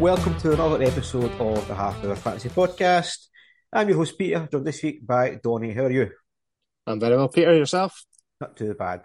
[0.00, 3.28] welcome to another episode of the Half Hour Fantasy Podcast.
[3.70, 5.74] I'm your host Peter, joined this week by Donny.
[5.74, 6.10] How are you?
[6.86, 7.54] I'm very well, Peter.
[7.54, 8.02] Yourself?
[8.40, 9.02] Not too bad.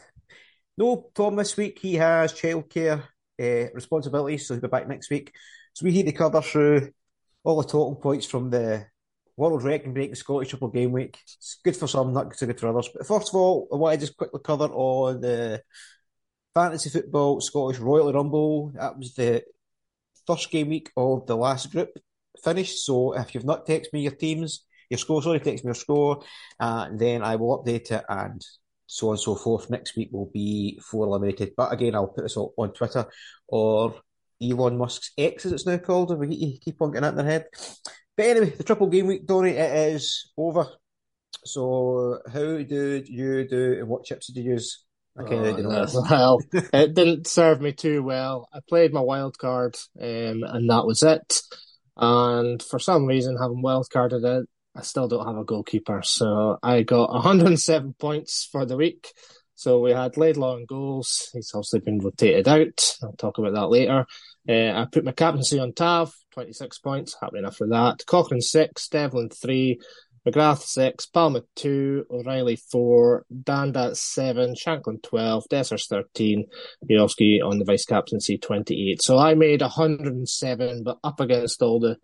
[0.77, 1.79] No Tom this week.
[1.79, 3.03] He has childcare
[3.41, 5.33] uh, responsibilities, so he'll be back next week.
[5.73, 6.91] So we need to cover through
[7.43, 8.85] all the talking points from the
[9.37, 11.17] World Record Breaking Scottish Triple Game Week.
[11.23, 12.89] It's good for some, not so good for others.
[12.93, 15.61] But first of all, I want to just quickly cover on the
[16.53, 18.71] fantasy football Scottish Royal Rumble.
[18.75, 19.43] That was the
[20.25, 21.89] first game week of the last group
[22.43, 22.85] finished.
[22.85, 26.23] So if you've not texted me your teams, your score, sorry, text me your score,
[26.59, 28.41] uh, then I will update it and
[28.87, 29.69] so on and so forth.
[29.69, 31.51] Next week will be four eliminated.
[31.57, 33.05] But again, I'll put this all on Twitter
[33.47, 33.95] or
[34.41, 37.25] Elon Musk's X, as it's now called, if we keep on getting that in their
[37.25, 37.45] head.
[38.17, 40.67] But anyway, the triple game week, Donny, it is over.
[41.43, 44.83] So how did you do and what chips did you use?
[45.17, 45.87] I Oh, kind of didn't know.
[46.09, 46.39] well,
[46.73, 48.49] it didn't serve me too well.
[48.53, 51.41] I played my wild card, um, and that was it.
[51.95, 56.01] And for some reason, having wild carded it, I still don't have a goalkeeper.
[56.03, 59.13] So I got 107 points for the week.
[59.55, 61.29] So we had Laidlaw in goals.
[61.31, 62.97] He's obviously been rotated out.
[63.01, 64.05] I'll talk about that later.
[64.47, 67.15] Uh, I put my captaincy on Tav, 26 points.
[67.19, 68.05] Happy enough for that.
[68.05, 69.79] Cochrane 6, Devlin 3,
[70.27, 76.45] McGrath 6, Palma 2, O'Riley 4, Dhanda 7, Shankland 12, Dessers 13,
[76.89, 79.01] Miovski on the vice captaincy 28.
[79.01, 81.97] So I made 107, but up against all the,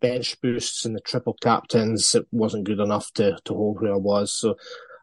[0.00, 3.98] bench boosts and the triple captains, it wasn't good enough to, to hold where I
[3.98, 4.32] was.
[4.32, 4.56] So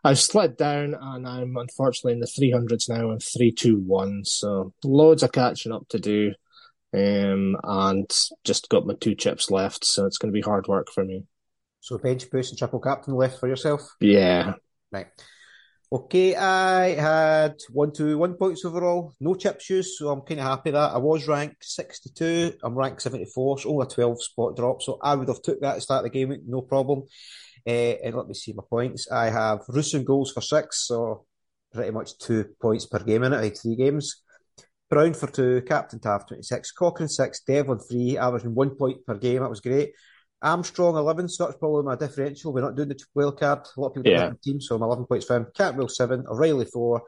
[0.03, 3.11] I've slid down and I'm unfortunately in the 300s now.
[3.11, 4.25] I'm 321.
[4.25, 6.33] So loads of catching up to do.
[6.91, 8.09] Um, and
[8.43, 9.85] just got my two chips left.
[9.85, 11.23] So it's going to be hard work for me.
[11.79, 13.95] So bench boost and triple captain left for yourself.
[13.99, 14.53] Yeah.
[14.91, 15.07] Right.
[15.91, 20.45] Okay, I had one to one points overall, no chip shoes, so I'm kind of
[20.45, 22.57] happy that I was ranked 62.
[22.61, 24.83] I'm ranked 74, so only a 12 spot drop.
[24.83, 27.05] So I would have took that to start of the game no problem.
[27.65, 29.09] Uh, and let me see my points.
[29.11, 31.25] I have Rusin goals for six, so
[31.73, 33.37] pretty much two points per game in it.
[33.37, 34.21] I had three games.
[34.91, 39.41] Brown for two, Captain Tav 26, Cochrane six, Devlin three, averaging one point per game.
[39.41, 39.93] That was great.
[40.41, 42.53] Armstrong 11, so that's probably my differential.
[42.53, 43.59] We're not doing the wild card.
[43.75, 44.17] A lot of people Yeah.
[44.19, 45.47] don't have the team, so I'm 11 points for him.
[45.53, 47.01] Cantwell 7, O'Riley 4,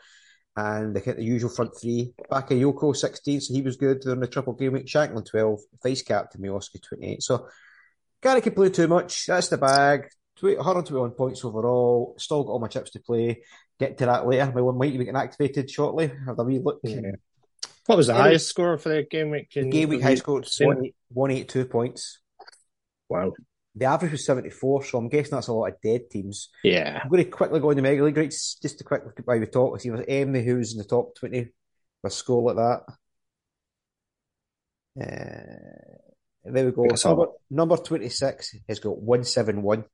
[0.58, 2.14] and they get the usual front three.
[2.30, 4.86] Bakayoko 16, so he was good during the triple game week.
[4.88, 7.24] Shankland 12, vice captain Miovski 28.
[7.24, 7.48] So
[8.22, 9.26] can't complain too much.
[9.28, 10.10] That's the bag.
[10.36, 12.16] Tw- 121 points overall.
[12.18, 13.44] Still got all my chips to play.
[13.80, 14.52] Get to that later.
[14.54, 16.12] My one might be getting activated shortly.
[16.26, 16.80] Have a wee look.
[16.84, 17.00] Yeah.
[17.88, 19.50] What was the Anyway, highest score for the game week?
[19.56, 20.78] In- game week high score seen it?
[21.10, 22.20] 1, 182 points.
[23.12, 23.34] Wow.
[23.76, 26.50] The average was 74, so I'm guessing that's a lot of dead teams.
[26.64, 27.00] Yeah.
[27.02, 29.80] I'm going to quickly go into Mega League rates just to quickly while we talk.
[29.80, 31.52] See, there's Emily who's in the top 20 with
[32.04, 32.84] a score like that.
[35.02, 36.86] Uh, there we go.
[37.06, 39.86] Number, number 26 has got 171.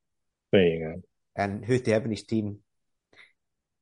[0.52, 1.02] There you go.
[1.36, 2.60] And who to have in his team?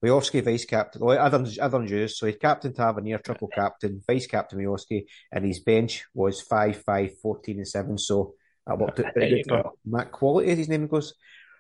[0.03, 1.01] Miovski, vice captain.
[1.03, 2.19] Well, other than, other than Jews.
[2.19, 7.11] So he's captain Tavernier, triple captain, vice captain Miovski, and his bench was 5, 5,
[7.21, 7.97] 14, and 7.
[7.97, 8.35] So
[8.67, 9.71] that worked out There pretty good for.
[9.85, 11.13] Matt Quality, as his name goes.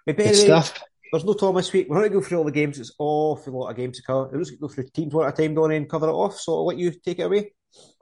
[0.05, 0.81] But Good stuff.
[1.11, 1.87] there's no Tom this week.
[1.89, 2.79] We're not going to go through all the games.
[2.79, 4.29] It's awful lot of games to cover.
[4.31, 6.11] We're just going to go through teams one at a time, Donny, and cover it
[6.11, 6.39] off.
[6.39, 7.51] So I'll let you take it away.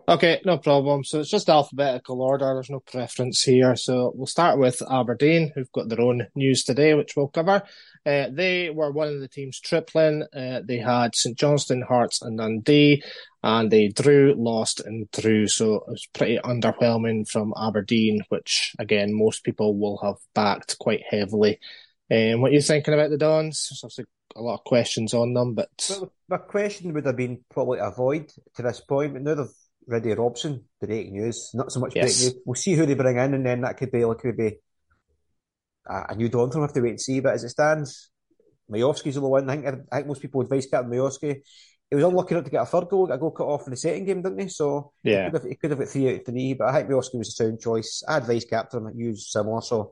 [0.05, 1.05] Okay, no problem.
[1.05, 2.53] So it's just alphabetical order.
[2.53, 3.77] There's no preference here.
[3.77, 7.63] So we'll start with Aberdeen, who've got their own news today, which we'll cover.
[8.05, 10.23] Uh, they were one of the teams tripling.
[10.35, 13.03] Uh, they had St Johnstone, Hearts, and Dundee,
[13.41, 15.47] and they drew, lost, and drew.
[15.47, 21.03] So it was pretty underwhelming from Aberdeen, which again most people will have backed quite
[21.09, 21.59] heavily.
[22.11, 23.67] Um, what are you thinking about the Dons?
[23.69, 24.05] There's obviously
[24.35, 28.31] a lot of questions on them, but well, my question would have been probably avoid
[28.55, 29.47] to this point, but now they've
[29.87, 32.05] Ridley Robson, breaking news, not so much yes.
[32.05, 32.43] breaking news.
[32.45, 34.57] We'll see who they bring in, and then that could be like could be
[35.87, 36.61] a, a new dawn for them.
[36.63, 37.19] Have to wait and see.
[37.19, 38.09] But as it stands,
[38.71, 39.49] Miovski's the one.
[39.49, 41.41] I think I think most people would vice captain Miovski.
[41.89, 43.77] He was unlucky not to get a third goal, a goal cut off in the
[43.77, 44.47] second game, didn't he?
[44.47, 46.53] So yeah, he could have, he could have got three out of three.
[46.53, 48.03] But I think Miovski was a sound choice.
[48.07, 49.61] I had vice captain, used similar.
[49.61, 49.91] So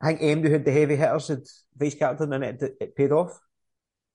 [0.00, 1.42] I think Embrew had the heavy hitters, had
[1.76, 3.38] vice captain, and it, it paid off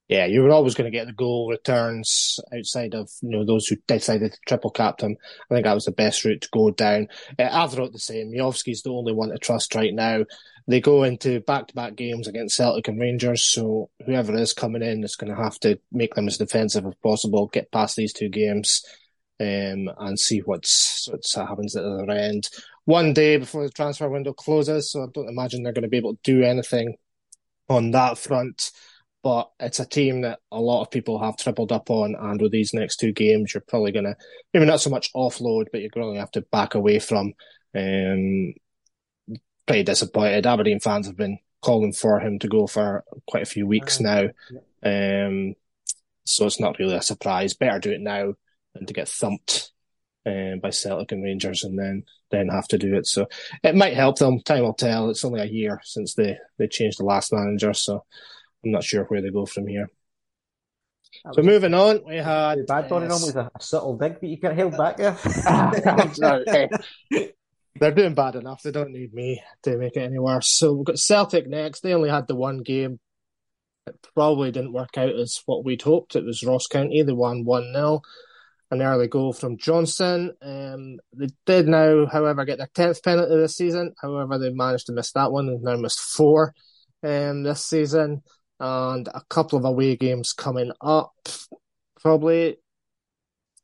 [0.08, 3.66] yeah, you were always going to get the goal returns outside of you know those
[3.66, 5.16] who decided to triple captain.
[5.50, 7.08] I think that was the best route to go down.
[7.38, 8.30] Uh, I've thought the same.
[8.30, 10.24] Miovski's the only one to trust right now.
[10.66, 15.16] They go into back-to-back games against Celtic and Rangers, so whoever is coming in is
[15.16, 18.82] going to have to make them as defensive as possible, get past these two games,
[19.40, 22.48] um, and see what's what's happens at the other end.
[22.84, 25.96] One day before the transfer window closes, so I don't imagine they're going to be
[25.96, 26.96] able to do anything
[27.68, 28.70] on that front
[29.24, 32.14] but it's a team that a lot of people have tripled up on.
[32.14, 34.14] And with these next two games, you're probably going to
[34.52, 37.32] maybe not so much offload, but you're going to have to back away from.
[37.74, 38.52] Um,
[39.66, 40.46] pretty disappointed.
[40.46, 44.24] Aberdeen fans have been calling for him to go for quite a few weeks now.
[44.82, 45.54] Um,
[46.26, 47.54] so it's not really a surprise.
[47.54, 48.34] Better do it now
[48.74, 49.72] than to get thumped
[50.26, 53.06] um, by Celtic and Rangers and then then have to do it.
[53.06, 53.26] So
[53.62, 54.40] it might help them.
[54.40, 55.08] Time will tell.
[55.08, 57.72] It's only a year since they, they changed the last manager.
[57.72, 58.04] So
[58.64, 59.88] I'm not sure where they go from here.
[61.32, 63.26] So moving on, we had bad Donny yes.
[63.26, 65.16] with a, a, subtle dig, but you get held back there.
[67.80, 68.62] They're doing bad enough.
[68.62, 70.48] They don't need me to make it any worse.
[70.48, 71.80] So we've got Celtic next.
[71.80, 73.00] They only had the one game.
[73.86, 76.14] It probably didn't work out as what we'd hoped.
[76.14, 77.02] It was Ross County.
[77.02, 78.02] They won 1 0.
[78.70, 80.32] An early goal from Johnson.
[80.40, 83.94] Um, they did now, however, get their 10th penalty this season.
[84.00, 85.46] However, they managed to miss that one.
[85.46, 86.54] They've now missed four
[87.02, 88.22] um, this season
[88.60, 91.14] and a couple of away games coming up.
[92.00, 92.56] Probably,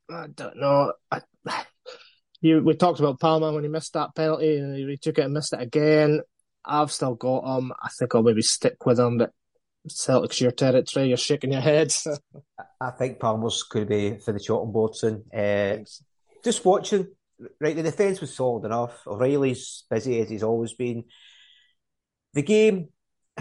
[0.09, 0.93] I don't know.
[1.11, 1.21] I,
[2.41, 5.33] you we talked about Palma when he missed that penalty and he took it and
[5.33, 6.21] missed it again.
[6.63, 7.71] I've still got him.
[7.81, 9.31] I think I'll maybe stick with him, but
[9.87, 11.07] Celtic's your territory.
[11.07, 11.93] You're shaking your head.
[12.81, 15.23] I think Palma's could be for the chopping board soon.
[15.33, 15.77] Uh,
[16.43, 17.07] just watching,
[17.59, 17.75] right?
[17.75, 19.05] The defence was solid enough.
[19.07, 21.05] O'Riley's busy as he's always been.
[22.33, 22.89] The game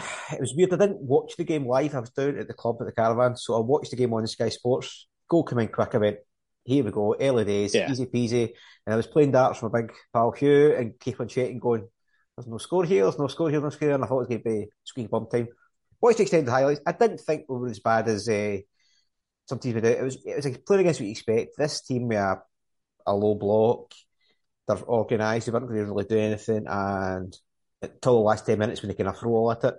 [0.33, 0.73] it was weird.
[0.73, 1.95] I didn't watch the game live.
[1.95, 4.23] I was down at the club at the caravan, so I watched the game on
[4.23, 5.07] the Sky Sports.
[5.29, 5.95] Goal came in quick.
[5.95, 6.17] I went,
[6.65, 7.91] here we go, early days, yeah.
[7.91, 8.51] easy peasy.
[8.87, 11.89] And I was playing darts with my big pal Hugh and keep on checking, going,
[12.37, 13.95] there's no score here, there's no score here, no score here.
[13.95, 15.49] And I thought it was going to be squeak bum time.
[16.01, 16.81] Watched the extended highlights.
[16.87, 18.59] I didn't think we were as bad as uh,
[19.47, 19.91] some teams would do.
[19.91, 21.53] It was, it was like playing against what you expect.
[21.59, 22.41] This team with a,
[23.07, 23.93] a low block,
[24.67, 26.65] they're organised, they weren't going to really do anything.
[26.67, 27.37] And
[27.83, 29.75] until the last 10 minutes when they kind of throw all at it.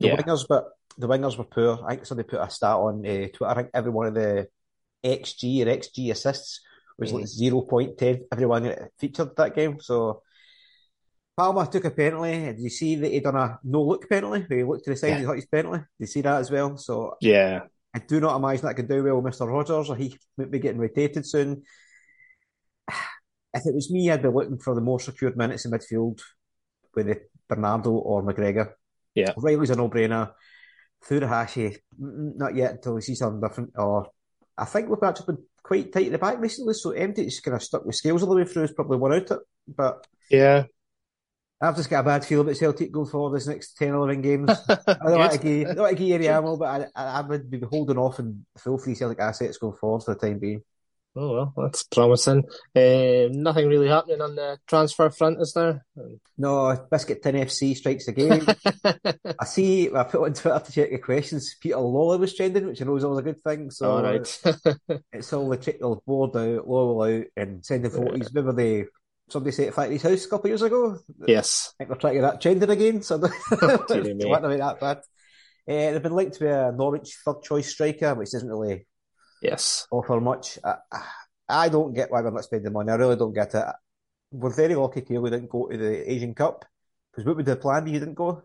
[0.00, 0.16] The yeah.
[0.16, 0.64] wingers, but
[0.98, 1.84] the wingers were poor.
[1.86, 3.46] I think somebody put a stat on uh, Twitter.
[3.46, 4.48] I think every one of the
[5.04, 6.60] XG or XG assists
[6.98, 8.24] was like zero point ten.
[8.32, 9.80] Everyone that featured that game.
[9.80, 10.22] So
[11.36, 12.32] Palma took a penalty.
[12.32, 14.44] Did you see that he done a no look penalty?
[14.46, 15.18] Where he looked to the side, yeah.
[15.20, 15.78] he got his penalty.
[15.78, 16.76] Did you see that as well?
[16.76, 17.60] So yeah,
[17.94, 20.58] I do not imagine that could do well with Mister Rodgers, or he might be
[20.58, 21.62] getting rotated soon.
[23.52, 26.20] If it was me, I'd be looking for the more secured minutes in midfield
[26.94, 28.74] with Bernardo or McGregor.
[29.14, 29.32] Yeah.
[29.36, 30.32] Riley's a no brainer.
[31.06, 33.72] Furuhashi, eh, not yet until we see something different.
[33.76, 34.08] Or
[34.56, 37.62] I think we've actually been quite tight at the back recently, so Empty's kind of
[37.62, 38.64] stuck with scales all the way through.
[38.64, 40.64] Is probably one out it, but yeah.
[41.62, 44.22] I've just got a bad feel about Celtic going forward this next 10, or 11
[44.22, 44.50] games.
[44.68, 47.50] I don't want to give, I don't want to give ammo, but I, I, would
[47.50, 50.62] be holding off and full free Celtic assets going forward for the time being.
[51.16, 52.44] Oh well, that's promising.
[52.74, 55.84] Uh, nothing really happening on the transfer front, is there?
[56.38, 58.46] No, Biscuit Tin FC strikes again.
[59.40, 59.92] I see.
[59.92, 61.56] I put on Twitter to check the questions.
[61.60, 63.72] Peter Lawwell was trending, which I know is always a good thing.
[63.72, 64.42] So all right.
[65.12, 68.32] it's all the check the board out, Lawwell out, and sending photos.
[68.32, 68.84] Remember they
[69.28, 70.96] somebody said at Factory's house a couple of years ago.
[71.26, 73.02] Yes, I think they're trying to get that trending again.
[73.02, 74.98] So what about that bad?
[75.68, 78.86] Uh, they've been linked to be a Norwich third choice striker, which isn't really
[79.40, 79.86] Yes.
[79.90, 80.58] Offer much.
[80.64, 80.76] I,
[81.48, 82.90] I don't get why we're not spending money.
[82.90, 83.64] I really don't get it.
[84.32, 86.64] We're very lucky here we didn't go to the Asian Cup
[87.10, 87.92] because what would the plan be?
[87.92, 88.42] You didn't go.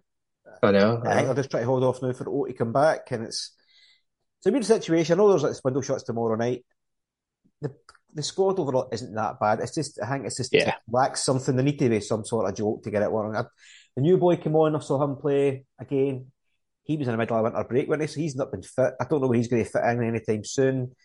[0.63, 1.01] I know.
[1.05, 3.11] I, I think they'll just try to hold off now for O to come back,
[3.11, 3.51] and it's
[4.39, 5.13] it's a weird situation.
[5.13, 6.65] I know there's like window shots tomorrow night.
[7.61, 7.73] The
[8.13, 9.59] the squad overall isn't that bad.
[9.59, 10.75] It's just I think it's just yeah.
[10.89, 11.55] lacks something.
[11.55, 13.45] There need to be some sort of joke to get it working.
[13.95, 14.75] The new boy came on.
[14.75, 16.31] I saw him play again.
[16.85, 18.07] He was in the middle of winter break, wasn't he?
[18.07, 18.93] So he's not been fit.
[18.99, 20.95] I don't know where he's going to fit in anytime soon.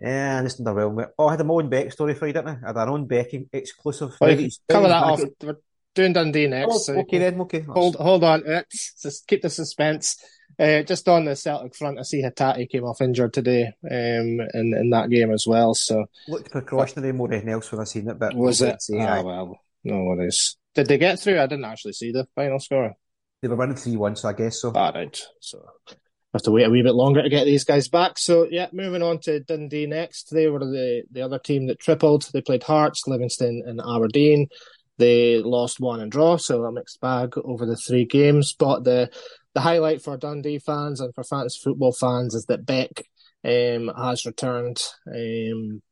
[0.00, 1.08] Yeah, I'm just underwhelmed.
[1.18, 2.58] Oh, I had a Owen Beck story for you, didn't I?
[2.64, 4.10] I had our own Beck exclusive.
[4.20, 4.36] Well,
[4.68, 5.20] cover that off.
[5.42, 5.58] We're
[5.94, 6.74] doing Dundee next.
[6.74, 7.60] Oh, so okay, then, okay.
[7.60, 8.42] Hold, hold on.
[8.46, 10.16] Let's just keep the suspense.
[10.58, 14.74] Uh, just on the Celtic front, I see Hatate came off injured today um, in
[14.74, 15.74] in that game as well.
[15.74, 18.18] So looked precautionary more than else when I seen it.
[18.18, 18.82] But was it?
[18.82, 20.56] Say, oh, well, no worries.
[20.74, 21.40] Did they get through?
[21.40, 22.94] I didn't actually see the final score.
[23.42, 24.72] They were winning three one, so I guess so.
[24.72, 25.04] All ah.
[25.40, 25.66] So
[26.32, 28.16] have to wait a wee bit longer to get these guys back.
[28.16, 30.30] So yeah, moving on to Dundee next.
[30.30, 32.28] They were the the other team that tripled.
[32.32, 34.48] They played Hearts, Livingston, and Aberdeen.
[34.98, 38.54] They lost one and draw, so a mixed bag over the three games.
[38.58, 39.10] But the
[39.54, 43.04] the highlight for Dundee fans and for fantasy football fans is that Beck
[43.44, 45.82] um, has returned um,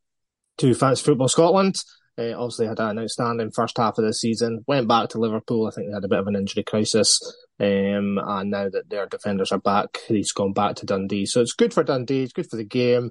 [0.59, 1.76] to Fantasy Football Scotland.
[2.20, 4.62] Uh, obviously, had an outstanding first half of the season.
[4.66, 5.66] Went back to Liverpool.
[5.66, 7.18] I think they had a bit of an injury crisis.
[7.58, 11.24] Um, and now that their defenders are back, he's gone back to Dundee.
[11.24, 12.22] So it's good for Dundee.
[12.22, 13.10] It's good for the game.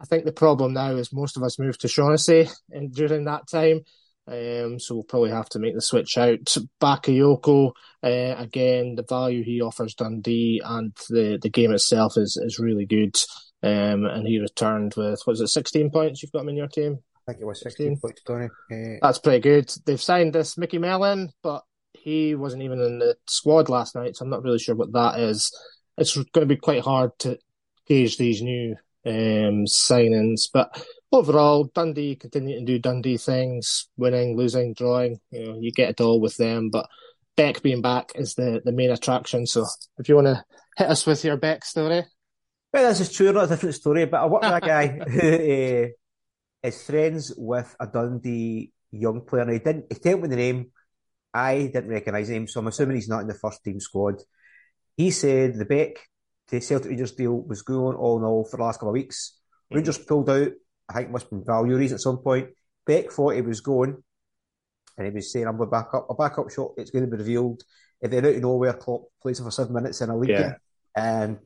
[0.00, 2.48] I think the problem now is most of us moved to Shaughnessy
[2.92, 3.80] during that time.
[4.26, 6.44] Um, so we'll probably have to make the switch out.
[6.80, 12.58] Bakayoko, uh, again, the value he offers Dundee and the, the game itself is, is
[12.58, 13.16] really good.
[13.62, 17.00] Um, and he returned with, was it 16 points you've got him in your team?
[17.28, 18.00] I think it was 16, 16.
[18.00, 18.46] points, Tony.
[18.72, 19.70] Uh, That's pretty good.
[19.84, 24.24] They've signed this Mickey Mellon, but he wasn't even in the squad last night, so
[24.24, 25.54] I'm not really sure what that is.
[25.98, 27.38] It's going to be quite hard to
[27.86, 30.82] gauge these new um, signings, but
[31.12, 35.20] overall, Dundee continue to do Dundee things, winning, losing, drawing.
[35.30, 36.70] You know, you get it all with them.
[36.70, 36.88] But
[37.36, 39.46] Beck being back is the, the main attraction.
[39.46, 39.66] So
[39.98, 40.44] if you want to
[40.76, 42.04] hit us with your Beck story.
[42.72, 45.84] Well, this is true, not a different story, but I work with a guy who
[45.84, 45.88] uh,
[46.62, 49.44] is friends with a Dundee young player.
[49.44, 50.70] Now, he didn't, he told me the name.
[51.32, 54.22] I didn't recognise him, so I'm assuming he's not in the first team squad.
[54.96, 55.98] He said the Beck
[56.48, 59.38] to Celtic Rangers deal was going all in all for the last couple of weeks.
[59.66, 59.76] Mm-hmm.
[59.76, 60.52] Rangers pulled out
[60.88, 62.48] I think it must have been value reason at some point.
[62.86, 64.02] Beck thought he was going,
[64.96, 66.06] and he was saying, "I'm going back up.
[66.08, 66.72] A backup shot.
[66.78, 67.62] It's going to be revealed
[68.00, 68.72] if they're out of nowhere.
[68.72, 70.54] Klopp plays him for seven minutes in a league, yeah.
[70.96, 71.38] and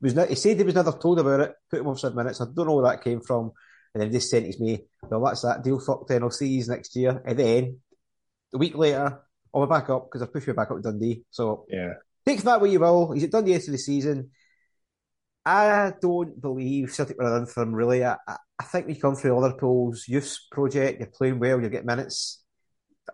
[0.00, 1.54] was not, he said he was never told about it.
[1.70, 2.40] Put him on seven minutes.
[2.40, 3.52] I don't know where that came from,
[3.94, 5.80] and then just sent me, "Well, that's that deal.
[5.80, 6.08] Fucked.
[6.08, 7.80] Then I'll see you next year." And then
[8.54, 9.20] a week later,
[9.52, 11.24] oh, I'll be back up because I've pushed me back up to Dundee.
[11.30, 11.94] So yeah,
[12.26, 13.12] take that way you will.
[13.12, 14.30] He's at Dundee after the season.
[15.44, 18.04] I don't believe Celtic were in for him really.
[18.04, 20.98] I, I think we come through Liverpool's youth project.
[20.98, 22.42] You're playing well, you get minutes.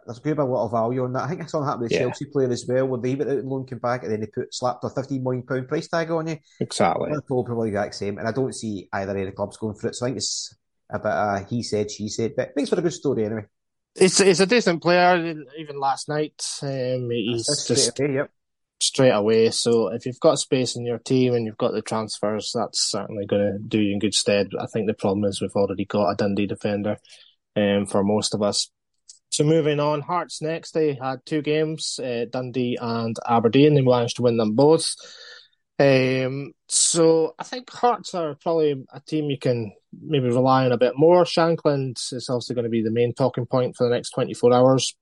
[0.07, 1.25] There's going to be a lot of value on that.
[1.25, 2.03] I think I saw that happen with the yeah.
[2.05, 4.27] Chelsea player as well, where they went out and loan came back and then they
[4.27, 6.39] put slapped a fifteen million pound price tag on you.
[6.61, 7.11] Exactly.
[7.11, 9.89] Liverpool probably the exact same, and I don't see either of the clubs going for
[9.89, 9.95] it.
[9.95, 10.57] So I think it's
[10.93, 13.47] a bit uh, he said, she said, but thanks for a good story anyway.
[13.95, 15.45] It's it's a decent player.
[15.59, 18.31] Even last night, um, he's just away, yep
[18.83, 19.51] straight away.
[19.51, 23.27] So if you've got space in your team and you've got the transfers, that's certainly
[23.27, 24.49] going to do you in good stead.
[24.51, 26.97] But I think the problem is we've already got a Dundee defender
[27.57, 28.71] um, for most of us.
[29.31, 30.73] So moving on, Hearts next.
[30.73, 33.75] They had two games, uh, Dundee and Aberdeen.
[33.75, 34.95] They managed to win them both.
[35.83, 40.79] Um, so I think Hearts are probably a team you can maybe rely on a
[40.79, 41.25] bit more.
[41.25, 44.95] Shankland is also going to be the main talking point for the next 24 hours.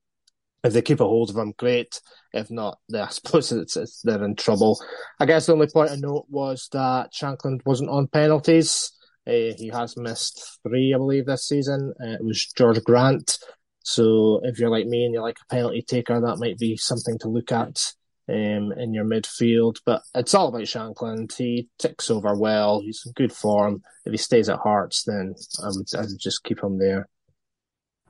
[0.65, 2.01] If they keep a hold of him, great.
[2.33, 4.81] If not, I suppose it's, it's, they're in trouble.
[5.19, 8.93] I guess the only point I note was that Shankland wasn't on penalties.
[9.27, 11.93] Uh, he has missed three, I believe, this season.
[12.03, 13.39] Uh, it was George Grant.
[13.85, 17.19] So if you're like me and you're like a penalty taker, that might be something
[17.19, 17.93] to look at
[18.31, 19.81] um, in your midfield.
[19.85, 21.37] But it's all about Shankland.
[21.37, 22.81] He ticks over well.
[22.81, 23.83] He's in good form.
[24.05, 27.09] If he stays at Hearts, then I would, I would just keep him there.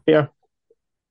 [0.07, 0.27] Yeah.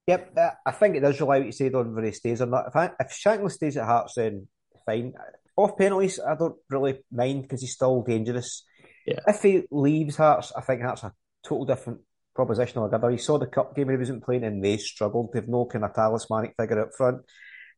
[0.07, 2.47] Yep, uh, I think it does rely what you said on whether he stays or
[2.47, 2.67] not.
[2.67, 4.47] If, I, if Shankland stays at Hearts, then
[4.85, 5.13] fine.
[5.55, 8.65] Off penalties, I don't really mind because he's still dangerous.
[9.05, 9.19] Yeah.
[9.27, 11.13] If he leaves Hearts, I think that's a
[11.43, 11.99] total different
[12.35, 13.11] proposition altogether.
[13.11, 15.31] You saw the cup game he wasn't playing and they struggled.
[15.31, 17.21] They've no kind of talismanic figure up front.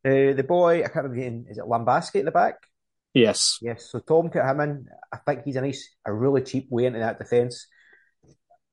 [0.03, 2.55] Uh, the boy, I can't remember, is it Lambasky at the back?
[3.13, 3.57] Yes.
[3.61, 3.89] Yes.
[3.91, 4.87] So Tom put him in.
[5.11, 7.67] I think he's a nice, a really cheap way into that defence.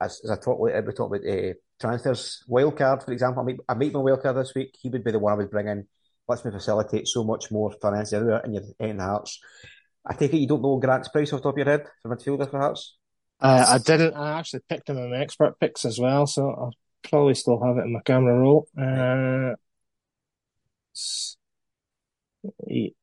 [0.00, 2.44] As, as I talk later, we talk about uh, transfers.
[2.48, 4.76] Wildcard, for example, I make, I make my wildcard this week.
[4.80, 5.86] He would be the one I would bring in.
[6.28, 9.40] Lets me facilitate so much more financially in your in Hearts.
[10.06, 12.14] I take it you don't know Grant's price off the top of your head for
[12.14, 12.96] midfielder for Hearts?
[13.40, 14.14] Uh, I didn't.
[14.14, 17.78] I actually picked him in my expert picks as well, so I'll probably still have
[17.78, 18.68] it in my camera roll.
[18.76, 19.54] Uh,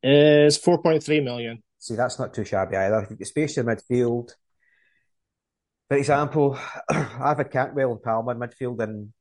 [0.03, 1.63] is 4.3 million.
[1.79, 3.01] See, that's not too shabby either.
[3.01, 4.31] If you get space in midfield,
[5.87, 6.57] for example,
[6.89, 9.13] I've had Cantwell and Palma in midfield, and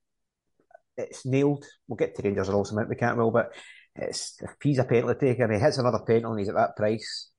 [0.96, 1.66] it's nailed.
[1.88, 3.54] We'll get to Rangers are also with Cantwell, but
[3.96, 6.76] it's if he's a penalty taker and he hits another penalty and he's at that
[6.76, 7.30] price,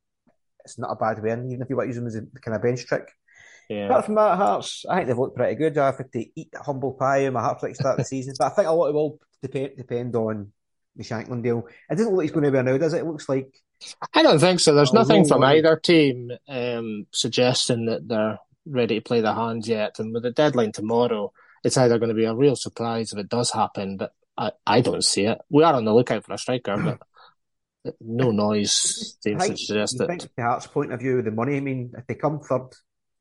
[0.64, 2.56] it's not a bad win, even if you want to use him as a kind
[2.56, 3.10] of bench trick.
[3.70, 3.86] Yeah.
[3.86, 5.78] Apart from that, Hearts, I think they've looked pretty good.
[5.78, 8.56] I've had to eat humble pie in my Hearts like start the season, but I
[8.56, 10.52] think a lot of it will depend depend on
[10.96, 11.68] the Shankland deal.
[11.90, 13.00] It doesn't look like he's going to be now, does it?
[13.00, 13.54] It looks like
[14.14, 14.74] I don't think so.
[14.74, 20.00] There's nothing from either team um, suggesting that they're ready to play the hands yet.
[20.00, 21.34] And with the deadline tomorrow,
[21.64, 24.82] it's either going to be a real surprise if it does happen, but I, I
[24.82, 25.40] don't see it.
[25.50, 26.78] We are on the lookout for a striker,
[27.84, 30.08] but no noise I seems to suggest it.
[30.08, 31.58] think the Hearts' point of view, the money.
[31.58, 32.70] I mean, if they come third,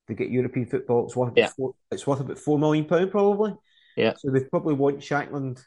[0.07, 1.07] they get European football.
[1.07, 1.49] It's worth Yeah.
[1.49, 3.55] four, it's worth about four million pound probably.
[3.97, 4.15] Yeah.
[4.19, 5.63] So they probably want Shankland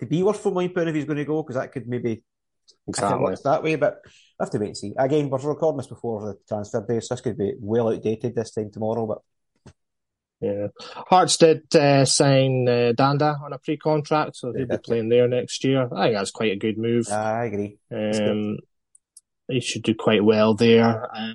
[0.00, 2.12] to be worth four million pound if he's going to go because that could maybe
[2.12, 3.22] if it Exactly.
[3.22, 3.76] works that way.
[3.76, 4.94] But we'll have to wait and see.
[4.98, 8.52] Again, we're recording this before the transfer day, so this could be well outdated this
[8.52, 9.06] time tomorrow.
[9.06, 9.74] But
[10.40, 10.68] Yeah.
[11.08, 15.62] Hearts did uh, sign uh, Dhanda on a pre-contract, so he'll be playing there next
[15.64, 15.88] year.
[15.92, 17.08] I think that's quite a good move.
[17.10, 17.78] I agree.
[17.90, 18.58] Um,
[19.48, 21.04] he should do quite well there.
[21.14, 21.34] Um,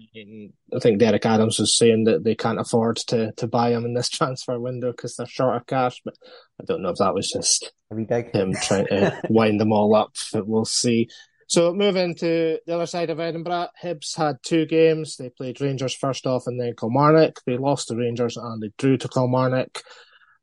[0.75, 3.93] I think Derek Adams was saying that they can't afford to, to buy him in
[3.93, 6.15] this transfer window because they're short of cash, but
[6.59, 10.47] I don't know if that was just him trying to wind them all up, but
[10.47, 11.09] we'll see.
[11.47, 15.17] So moving to the other side of Edinburgh, Hibs had two games.
[15.17, 17.41] They played Rangers first off and then Kilmarnock.
[17.45, 19.81] They lost to Rangers and they drew to Kilmarnock.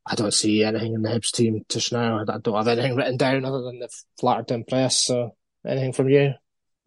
[0.05, 2.19] I don't see anything in the Hibs team just now.
[2.19, 4.97] I don't have anything written down other than the flattered to impress.
[4.97, 6.33] So anything from you?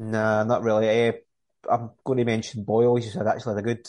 [0.01, 0.89] Nah, not really.
[0.89, 1.13] Eh,
[1.71, 2.97] I'm going to mention Boyle.
[2.97, 3.87] He's had actually had a good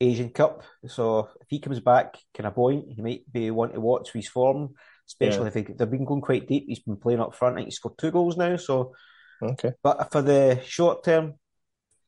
[0.00, 0.62] Asian Cup.
[0.86, 4.18] So if he comes back kind of buoyant, he might be one to watch for
[4.18, 4.70] his form,
[5.06, 6.64] especially if he, they've been going quite deep.
[6.66, 7.54] He's been playing up front.
[7.54, 8.56] I think he's scored two goals now.
[8.56, 8.94] So,
[9.42, 9.72] Okay.
[9.82, 11.34] but for the short term,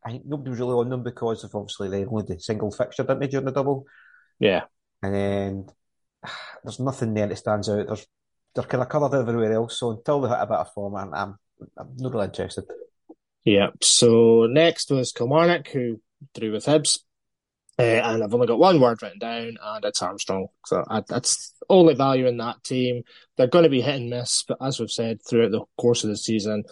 [0.06, 3.02] I think nobody was really on them because of obviously they only did single fixture,
[3.02, 3.84] didn't they, during the double?
[4.38, 4.62] Yeah.
[5.02, 5.66] And then
[6.64, 7.86] there's nothing there that stands out.
[7.86, 8.06] There's
[8.54, 9.80] they're kind of covered everywhere else.
[9.80, 11.38] So until they hit a bit of form, I'm I'm,
[11.76, 12.64] I'm not really interested.
[13.44, 13.68] Yeah.
[13.82, 16.00] So next was Kilmarnock, who
[16.34, 17.00] drew with Hibs.
[17.78, 20.46] Uh, and I've only got one word written down, and it's Armstrong.
[20.64, 23.02] So I, that's only value in that team.
[23.37, 26.11] They're going to be hit and miss, but as we've said throughout the course of
[26.11, 26.64] the season,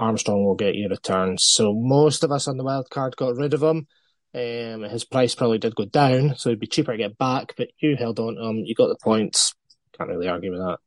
[0.00, 1.44] Armstrong will get you returns.
[1.44, 3.86] So most of us on the wild card got rid of him.
[4.34, 7.54] Um, his price probably did go down, so it'd be cheaper to get back.
[7.56, 8.64] But you held on to him.
[8.64, 9.54] You got the points.
[9.96, 10.78] Can't really argue with that.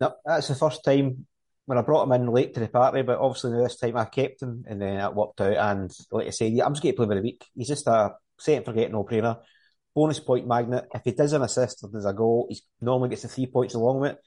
[0.00, 1.26] No, that's the first time
[1.66, 4.42] when I brought him in late to the party, but obviously this time I kept
[4.42, 5.56] him and then it worked out.
[5.56, 7.44] And like I said, yeah, I'm just going to play with the week.
[7.54, 9.40] He's just a set and forget no brainer.
[9.94, 10.86] Bonus point magnet.
[10.94, 13.74] If he does an assist or does a goal, he normally gets the three points
[13.74, 14.18] along with it.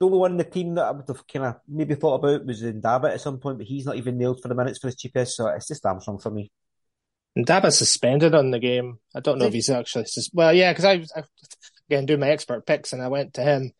[0.00, 2.46] The only one in the team that I would have kind of maybe thought about
[2.46, 4.88] was in Dabbit at some point, but he's not even nailed for the minutes for
[4.88, 6.50] his cheapest, so it's just Armstrong for me.
[7.36, 8.98] And Dabba's suspended on the game.
[9.14, 11.24] I don't know if he's actually sus- well, yeah, because I, I
[11.88, 13.72] again do my expert picks and I went to him,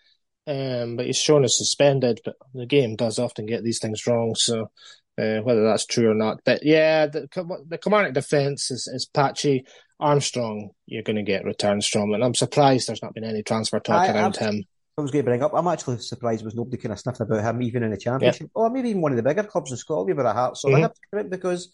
[0.47, 2.21] um, but he's shown as suspended.
[2.25, 4.71] But the game does often get these things wrong, so
[5.19, 6.41] uh, whether that's true or not.
[6.45, 7.29] But yeah, the
[7.69, 9.65] the Kilmarnock defence is, is patchy.
[10.01, 13.79] Armstrong, you're going to get returns from, and I'm surprised there's not been any transfer
[13.81, 14.65] talk I- around I'm- him.
[14.97, 17.43] I was going to bring up, I'm actually surprised was nobody kind of sniffing about
[17.43, 20.17] him even in the championship, or maybe even one of the bigger clubs in Scotland
[20.17, 20.57] with a heart.
[20.57, 20.83] So I Mhm.
[20.83, 21.73] have to credit because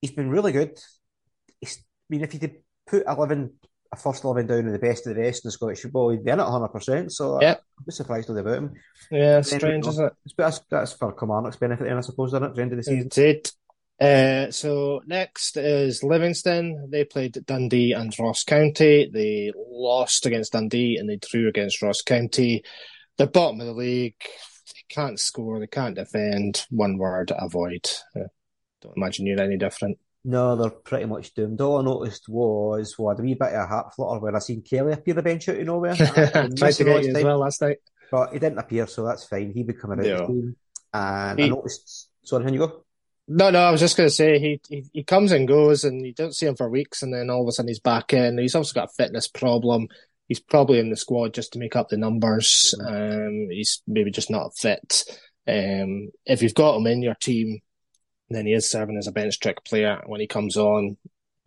[0.00, 0.78] he's been really good.
[1.60, 3.54] He's, I mean, if you could put 11,
[3.92, 6.24] a first 11 down in the best of the rest in the Scottish football, he'd
[6.24, 7.10] be in at 100%.
[7.12, 7.62] So Yep.
[7.78, 8.72] I'm just surprised about him.
[9.10, 10.12] Yeah, strange, isn't it?
[10.36, 12.78] But that's, that's for Kilmarnock's benefit, then, I suppose, isn't it, at the end of
[12.78, 13.02] the season?
[13.02, 13.50] Indeed.
[13.98, 16.88] Uh, so next is Livingston.
[16.90, 19.10] They played Dundee and Ross County.
[19.12, 22.62] They lost against Dundee and they drew against Ross County.
[23.16, 24.20] They're bottom of the league.
[24.20, 25.58] They can't score.
[25.58, 26.66] They can't defend.
[26.68, 27.88] One word: avoid.
[28.14, 28.28] Uh,
[28.82, 29.98] don't imagine you're any different.
[30.28, 31.60] No, they're pretty much doomed.
[31.60, 34.34] All I noticed was, well, I had a wee bit of a heart flutter when
[34.34, 35.94] I seen Kelly appear the bench out of nowhere.
[35.96, 37.78] Tried to get you as well last night.
[38.10, 39.52] But he didn't appear, so that's fine.
[39.54, 40.14] He would come out Yeah.
[40.14, 40.56] of the team.
[40.92, 42.84] And I noticed, sorry, when you go?
[43.28, 46.04] No, no, I was just going to say he, he he comes and goes, and
[46.04, 48.36] you don't see him for weeks, and then all of a sudden he's back in.
[48.38, 49.86] He's also got a fitness problem.
[50.26, 52.74] He's probably in the squad just to make up the numbers.
[52.84, 55.04] Um, he's maybe just not fit.
[55.46, 57.60] Um, if you've got him in your team,
[58.28, 60.02] then he is serving as a bench trick player.
[60.06, 60.96] When he comes on,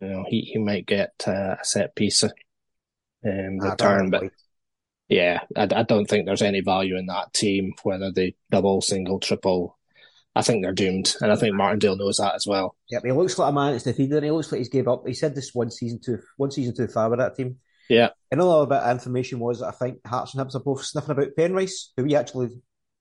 [0.00, 2.30] you know he, he might get uh, a set piece um,
[3.24, 4.24] Ah, return, but
[5.08, 9.20] yeah, I, I don't think there's any value in that team, whether they double, single,
[9.20, 9.76] triple.
[10.34, 12.76] I think they're doomed, and I think Martindale knows that as well.
[12.90, 15.06] Yep, he looks like a man that's defeated, and he looks like he's gave up.
[15.06, 17.56] He said this one season too, one season too far with that team.
[17.90, 18.10] Yeah.
[18.30, 21.34] Another bit of information was that I think Hearts and Hibs are both sniffing about
[21.36, 22.50] Penrice, who we actually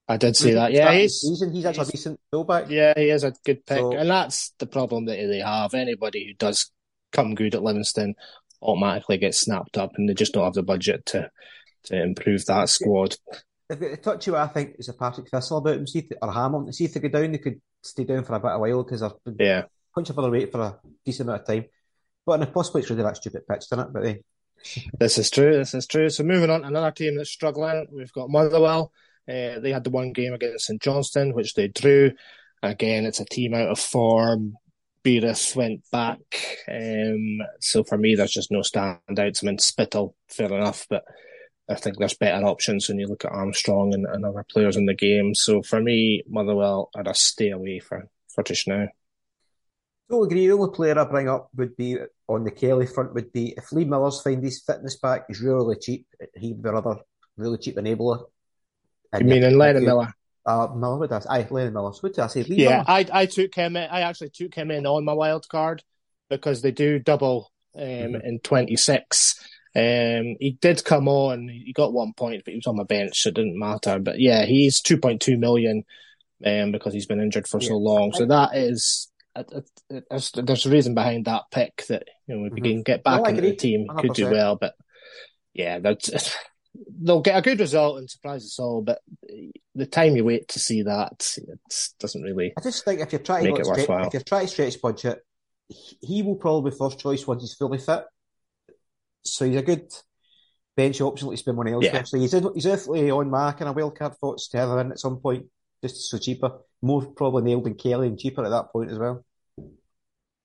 [0.10, 0.74] I did see that.
[0.74, 1.54] Yeah, he's season.
[1.54, 2.70] he's actually a he's- decent fullback.
[2.70, 5.74] yeah, he is a good pick, So- and that's the problem that they have.
[5.76, 6.72] Anybody who does
[7.12, 8.16] come good at Livingston
[8.62, 11.30] automatically gets snapped up, and they just don't have the budget to
[11.84, 13.16] to improve that squad.
[13.70, 16.16] they've got a touchy I think is a Partick Thistle about them, see if they,
[16.22, 16.74] or Hamilton.
[16.74, 19.00] See if they go down, they could stay down for a bit of while because
[19.02, 19.64] they've been Yeah.
[19.96, 21.66] punching for their weight for a decent amount of time.
[22.26, 23.94] But in a possibly it's really that stupid pitch, isn't it?
[23.94, 24.24] But they,
[25.00, 25.56] This is true.
[25.56, 26.10] This is true.
[26.10, 27.88] So moving on, to another team that's struggling.
[27.92, 28.92] We've got Motherwell.
[29.30, 32.12] Uh, they had the one game against St Johnstone, which they drew.
[32.64, 34.56] Again, it's a team out of form.
[35.04, 36.20] Beerus went back.
[36.68, 39.44] Um, so for me, there's just no standouts.
[39.44, 41.04] I mean, Spittal, fair enough, but
[41.70, 44.86] I think there's better options when you look at Armstrong and, and other players in
[44.86, 45.36] the game.
[45.36, 48.88] So for me, Motherwell are a stay away for, for just now.
[50.10, 50.48] Totally agree.
[50.48, 53.72] The only player I bring up would be on the Kelly front would be if
[53.72, 56.08] Lee Miller's find his fitness back, he's really cheap.
[56.34, 56.98] He'd be another
[57.38, 58.24] really cheap enabler.
[59.18, 60.14] You mean in Lennon Miller?
[60.46, 61.40] Uh, Miller, did I?
[61.40, 61.94] Aye, Lennon Miller.
[61.94, 62.44] So did I say?
[62.44, 62.84] Lee Yeah, Miller?
[62.88, 63.90] I I took him in.
[63.90, 65.84] I actually took him in on my wild card
[66.30, 68.22] because they do double um, Mhm.
[68.24, 69.36] in 26.
[69.76, 71.48] Um, he did come on.
[71.48, 74.00] He got one point, but he was on my bench, so it didn't matter.
[74.00, 75.84] But yeah, he's 2.2 million
[76.46, 78.12] um, because he's been injured for so long.
[78.14, 79.12] So that is.
[79.36, 82.62] it- it- it- There's, there's a reason behind that pick that you know if he
[82.62, 82.64] Mhm.
[82.74, 84.56] can get back I into the team, he could do well.
[84.56, 84.74] But
[85.54, 86.10] yeah, that's
[87.02, 88.82] they'll get a good result and surprise us all.
[88.82, 89.00] But
[89.76, 91.60] the time you wait to see that, it
[92.00, 92.54] doesn't really.
[92.58, 94.08] I just think if you're trying Make to stretch, worthwhile.
[94.08, 95.20] if you're trying to stretch budget,
[95.68, 98.04] he- will probably be first choice once he's fully fit.
[99.24, 99.92] So he's a good
[100.76, 101.94] bench option to spend money elsewhere.
[101.94, 102.04] Yeah.
[102.04, 104.92] So he's he's definitely on mark and a wild card thoughts to have him in
[104.92, 105.46] at some point,
[105.84, 106.52] just so cheaper,
[106.82, 109.26] more probably nailed than Kelly and cheaper at that point as well.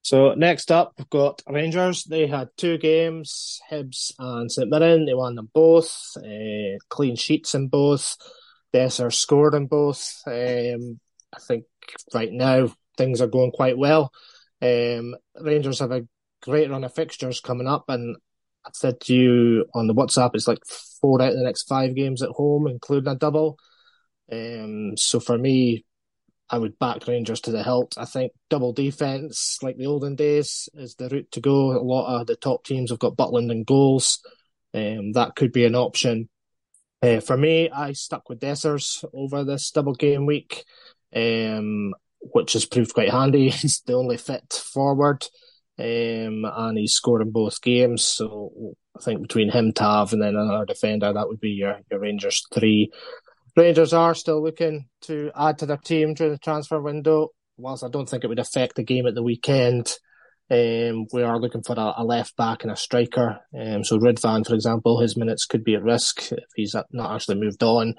[0.04, 2.04] So next up, we've got Rangers.
[2.04, 5.06] They had two games, Hibs and St Mirren.
[5.06, 6.14] They won them both.
[6.18, 8.14] Uh, clean sheets in both.
[8.74, 10.20] Dessers scored in both.
[10.26, 11.00] Um,
[11.34, 11.64] I think
[12.12, 14.12] right now things are going quite well.
[14.60, 16.06] Um, Rangers have a
[16.42, 18.14] great run of fixtures coming up, and
[18.66, 20.66] I said to you on the WhatsApp, it's like
[21.00, 23.58] four out of the next five games at home, including a double.
[24.30, 25.86] Um, so for me,
[26.54, 27.96] I would back Rangers to the hilt.
[27.98, 31.72] I think double defence, like the olden days, is the route to go.
[31.72, 34.20] A lot of the top teams have got Butland and goals.
[34.72, 36.28] Um, that could be an option.
[37.02, 40.64] Uh, for me, I stuck with Dessers over this double game week,
[41.14, 43.50] um, which has proved quite handy.
[43.50, 45.26] He's the only fit forward,
[45.76, 48.04] um, and he's scored in both games.
[48.04, 51.98] So I think between him, Tav, and then another defender, that would be your, your
[51.98, 52.92] Rangers three.
[53.56, 57.28] Rangers are still looking to add to their team during the transfer window.
[57.56, 59.94] Whilst I don't think it would affect the game at the weekend,
[60.50, 63.38] um, we are looking for a, a left back and a striker.
[63.56, 67.36] Um, so Ridvan, for example, his minutes could be at risk if he's not actually
[67.36, 67.94] moved on.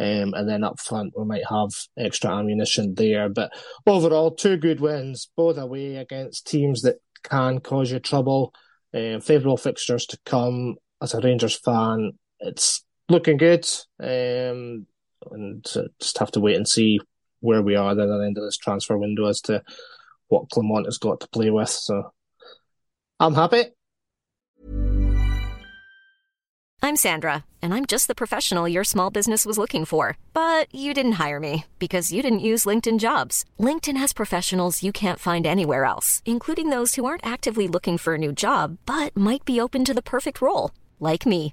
[0.00, 3.28] Um, and then up front, we might have extra ammunition there.
[3.28, 3.50] But
[3.86, 8.54] overall, two good wins, both away against teams that can cause you trouble.
[8.94, 10.76] Um, favourable fixtures to come.
[11.00, 13.66] As a Rangers fan, it's looking good.
[14.00, 14.86] Um,
[15.30, 15.64] and
[16.00, 17.00] just have to wait and see
[17.40, 19.62] where we are at the end of this transfer window as to
[20.28, 21.68] what Clement has got to play with.
[21.68, 22.12] So
[23.20, 23.66] I'm happy.
[26.80, 30.16] I'm Sandra, and I'm just the professional your small business was looking for.
[30.32, 33.44] But you didn't hire me because you didn't use LinkedIn jobs.
[33.58, 38.14] LinkedIn has professionals you can't find anywhere else, including those who aren't actively looking for
[38.14, 41.52] a new job but might be open to the perfect role, like me.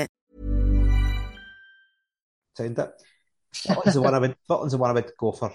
[2.55, 2.91] Sound it.
[3.67, 4.35] Butland's the one I would.
[4.47, 5.53] Butland's the one I would go for.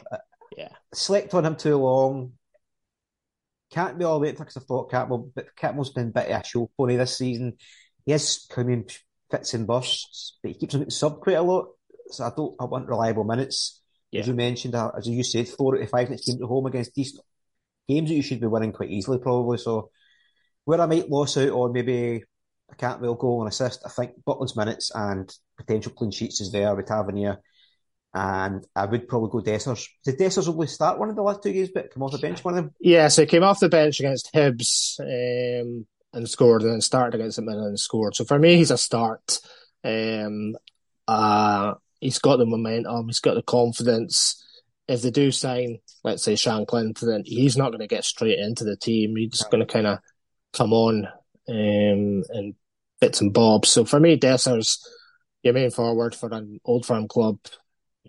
[0.56, 0.68] Yeah.
[0.94, 2.32] Slept on him too long.
[3.70, 6.40] Can't be all the way because I thought Cantwell, but Cantwell's been a bit of
[6.40, 7.54] a show pony this season.
[8.04, 8.88] He is coming
[9.30, 11.68] fits and bursts, but he keeps on getting sub quite a lot.
[12.08, 12.54] So I don't.
[12.60, 13.82] I want reliable minutes.
[14.12, 14.20] Yeah.
[14.20, 16.66] As you mentioned, uh, as you said, four out of five next teams to home
[16.66, 17.24] against decent
[17.88, 19.58] games that you should be winning quite easily, probably.
[19.58, 19.90] So
[20.64, 22.22] where I might lose out on maybe
[22.70, 26.74] a Cantwell goal and assist, I think Butland's minutes and potential clean sheets is there
[26.74, 27.38] with Tavernier.
[28.14, 29.88] And I would probably go Dessers.
[30.04, 32.42] Did Dessers only start one of the last two games, but come off the bench
[32.42, 32.74] one of them?
[32.80, 37.14] Yeah, so he came off the bench against Hibs um, and scored, and then started
[37.14, 38.16] against St Mirren and scored.
[38.16, 39.38] So for me, he's a start.
[39.84, 40.56] Um,
[41.06, 44.42] uh, he's got the momentum, he's got the confidence.
[44.88, 48.38] If they do sign, let's say, Sean Clinton, then he's not going to get straight
[48.38, 49.16] into the team.
[49.16, 49.98] He's just going to kind of
[50.52, 51.06] come on
[51.48, 52.54] um, and
[53.00, 53.68] bits and bobs.
[53.68, 54.78] So for me, Dessers,
[55.52, 57.38] main forward for an old firm club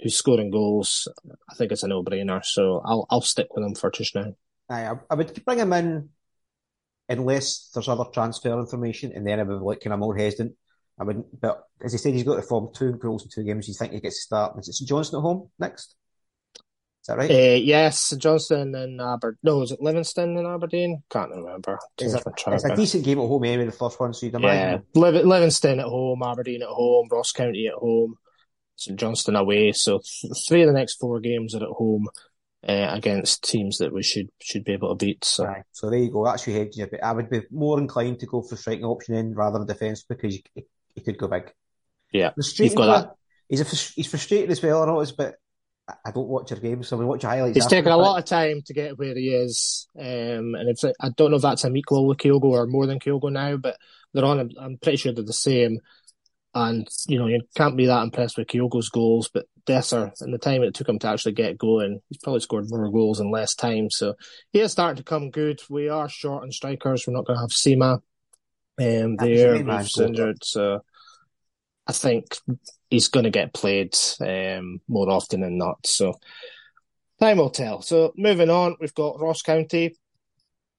[0.02, 1.08] who's scoring goals,
[1.50, 2.44] I think it's a no-brainer.
[2.46, 4.34] So I'll I'll stick with him for just now.
[4.70, 6.10] I, I would bring him in
[7.10, 10.56] unless there's other transfer information, and then I would like kind of more hesitant.
[11.00, 13.68] I wouldn't, but as he said, he's got to form two goals in two games.
[13.68, 14.60] You think he gets to start?
[14.60, 15.96] Is it St Johnstone at home next?
[17.08, 17.32] Is that right?
[17.32, 19.38] Uh, yes, Johnstone and Aberdeen.
[19.42, 21.04] No, is it Livingston and Aberdeen?
[21.10, 21.80] Can't remember.
[21.98, 24.84] It's a, it's a decent game at home anyway, the first one, so you'd imagine.
[24.94, 28.16] Yeah, Liv- Livingston at home, Aberdeen at home, Ross County at home,
[28.76, 29.72] St Johnstone away.
[29.72, 32.08] So th- three of the next four games are at home
[32.68, 35.24] uh, against teams that we should should be able to beat.
[35.24, 35.64] So Aye.
[35.72, 36.26] So there you go.
[36.26, 36.78] That's your hedge.
[36.92, 40.04] But I would be more inclined to go for striking option in rather than defence
[40.04, 41.54] because you, he could go big.
[42.12, 43.16] yeah, you've got that.
[43.48, 44.84] He's a, he's frustrated as well.
[44.84, 45.36] I notice, but
[45.88, 47.56] I- don't watch your games, so we watch highlights.
[47.56, 51.10] He's taken a lot of time to get where he is, um, and it's I
[51.16, 53.78] don't know if that's an equal with Kyogo or more than Kyogo now, but
[54.14, 54.52] they're on.
[54.60, 55.80] I'm pretty sure they're the same.
[56.54, 60.38] And you know you can't be that impressed with Kyogo's goals, but Desser and the
[60.38, 63.54] time it took him to actually get going, he's probably scored more goals in less
[63.54, 63.90] time.
[63.90, 64.16] So
[64.52, 65.60] he is starting to come good.
[65.70, 67.06] We are short on strikers.
[67.06, 68.02] We're not going to have Sima
[68.80, 69.58] um, there.
[69.58, 70.82] the We've injured, so
[71.86, 72.38] I think
[72.90, 75.86] he's going to get played um, more often than not.
[75.86, 76.14] So
[77.20, 77.82] time will tell.
[77.82, 79.96] So moving on, we've got Ross County.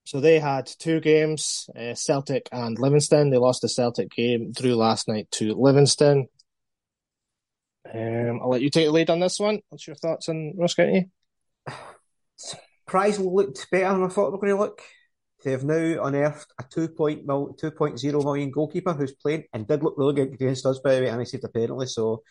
[0.04, 3.28] So they had two games, uh, Celtic and Livingston.
[3.28, 6.28] They lost the Celtic game, drew last night to Livingston.
[7.92, 9.60] Um, I'll let you take the lead on this one.
[9.68, 11.10] What's your thoughts on Ross County?
[12.86, 14.82] Price looked better than I thought they were going to look.
[15.48, 19.94] They've now unearthed a 2 point mil, 2.0 million goalkeeper who's playing and did look
[19.96, 21.86] really good against us, by the way, and he saved a penalty.
[21.86, 22.22] So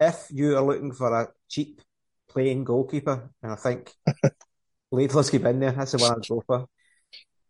[0.00, 1.82] if you are looking for a cheap
[2.30, 3.92] playing goalkeeper, and I think
[4.90, 6.66] Laidlaw's keep in there, that's the one I'd go for.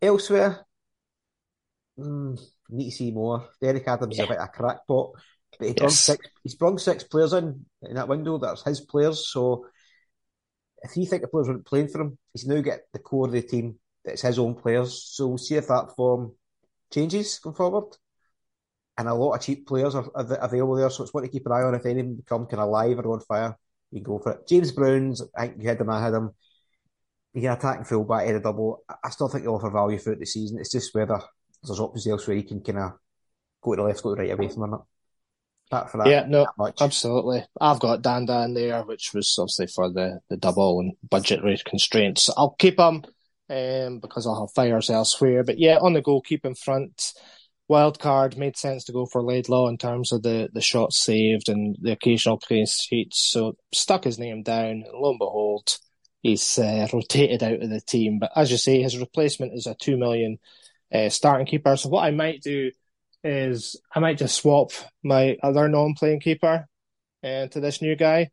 [0.02, 0.66] Elsewhere,
[1.96, 3.48] mm, need to see more.
[3.62, 5.12] Derek Adams is a bit of a crackpot,
[5.56, 6.00] but he Yes.
[6.00, 8.38] six, he's brung six players in in that window.
[8.38, 9.28] That's his players.
[9.28, 9.66] So
[10.82, 13.32] if you think the players weren't playing for him, he's now got the core of
[13.32, 15.02] the team that's his own players.
[15.04, 16.32] So we'll see if that form
[16.92, 17.96] changes going forward.
[18.98, 21.46] And a lot of cheap players are, are available there, so it's one to keep
[21.46, 21.74] an eye on.
[21.74, 23.56] If any of them become kind of live or on fire,
[23.90, 24.48] you can go for it.
[24.48, 26.30] James Brown's, I think you had him, I had him.
[27.32, 28.82] He can attack and full back, head a double.
[29.02, 30.58] I- still think he'll offer value throughout the season.
[30.58, 31.20] It's just whether
[31.62, 32.92] there's options elsewhere you can kind of
[33.62, 34.86] go to the left, go to the right away from or not.
[35.70, 36.46] That, Yeah, no.
[36.80, 37.44] Absolutely.
[37.60, 42.28] I've got Dhanda in there, which was obviously for the, the double and budgetary constraints.
[42.36, 43.04] I'll keep him um,
[43.50, 45.42] because I'll have fires elsewhere.
[45.42, 47.12] But yeah, on the goalkeeping front,
[47.68, 51.48] wild card made sense to go for Laidlaw in terms of the, the shots saved
[51.48, 53.30] and the occasional clean sheets.
[53.30, 55.78] So stuck his name down, and lo and behold,
[56.22, 58.20] he's uh, rotated out of the team.
[58.20, 60.38] But as you say, his replacement is a two million
[60.94, 61.76] uh, starting keeper.
[61.76, 62.70] So what I might do
[63.24, 64.70] is I might just swap
[65.02, 66.66] my other non-playing keeper
[67.24, 68.30] uh, to this new guy.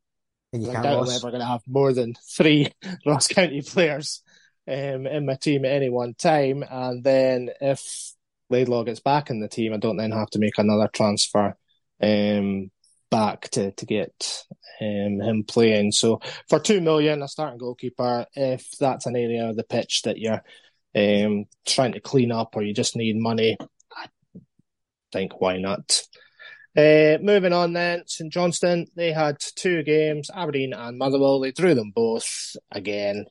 [0.53, 2.71] and you I doubt I'm ever going to have more than three
[3.05, 4.21] Ross County players
[4.67, 6.63] um, in my team at any one time.
[6.69, 8.13] And then if
[8.49, 11.55] Laidlaw gets back in the team, I don't then have to make another transfer
[12.01, 12.71] um,
[13.09, 14.43] back to, to get
[14.81, 15.91] um, him playing.
[15.91, 20.17] So for two million, a starting goalkeeper, if that's an area of the pitch that
[20.17, 20.43] you're
[20.95, 23.57] um, trying to clean up or you just need money,
[23.95, 24.07] I
[25.11, 26.01] think why not?
[26.75, 31.39] Uh, moving on then, St Johnstone, they had two games, Aberdeen and Motherwell.
[31.39, 32.55] They drew them both.
[32.71, 33.25] Again,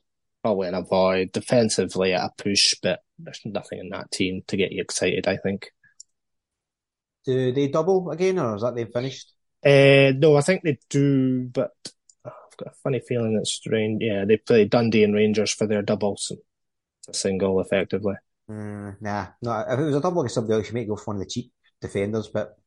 [0.47, 1.31] probably an avoid.
[1.33, 5.37] Defensively at a push, but there's nothing in that team to get you excited, I
[5.37, 5.71] think.
[7.25, 9.33] Do they double again, or is that they've finished?
[9.65, 11.71] Uh, no, I think they do, but
[12.23, 14.01] I've got a funny feeling it's strange.
[14.01, 16.31] Yeah, they play Dundee and Rangers for their doubles.
[17.09, 18.15] A single, effectively.
[18.49, 19.65] Mm, nah, no.
[19.67, 21.29] If it was a double against somebody else, you might go for one of the
[21.29, 22.57] cheap defenders, but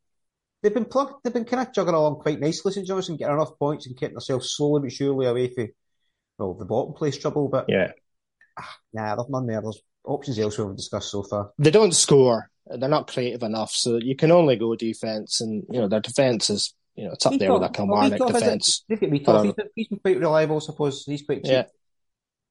[0.63, 1.25] they've been plugged.
[1.25, 4.15] They've been kind of juggling along quite nicely, St Johnstone, getting enough points and keeping
[4.15, 5.69] themselves slowly but surely away from
[6.41, 7.49] well the bottom place trouble.
[7.49, 7.93] But yeah,
[8.59, 9.63] ah, nah, there's none there.
[9.63, 11.53] There's options elsewhere we've discussed so far.
[11.59, 12.51] They don't score.
[12.67, 16.51] They're not creative enough, so you can only go defense, and you know their defense
[16.51, 18.85] is you know it's up there with a Kilmarnock defense.
[18.89, 21.05] Look at me, He's, he's been quite reliable, I suppose.
[21.05, 21.53] He's quite cheap.
[21.53, 21.65] Yeah.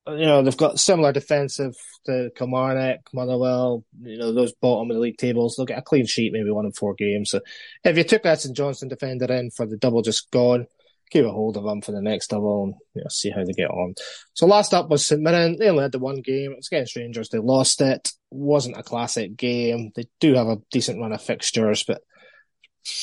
[0.07, 1.75] You know, they've got similar defensive
[2.07, 5.55] to Kilmarnock, Motherwell, you know, those bottom of the league tables.
[5.55, 7.29] They'll get a clean sheet, maybe one in four games.
[7.29, 7.41] So
[7.83, 10.65] if you took that St Johnstone defender in for the double just gone,
[11.09, 13.53] keep a hold of them for the next double and you know, see how they
[13.53, 13.95] get on.
[14.33, 15.57] So last up was St Mirren.
[15.57, 16.51] They only had the one game.
[16.51, 17.29] It was against Rangers.
[17.29, 18.11] They lost it.
[18.29, 19.91] Wasn't a classic game.
[19.95, 22.01] They do have a decent run of fixtures, but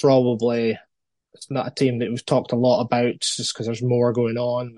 [0.01, 0.79] probably
[1.35, 4.39] it's not a team that we've talked a lot about just because there's more going
[4.39, 4.75] on.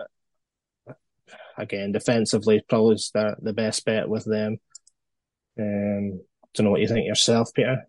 [0.87, 0.97] But
[1.57, 4.59] again, defensively, probably the, the best bet with them.
[5.59, 6.21] Um,
[6.55, 7.87] don't know what you think yourself, Peter.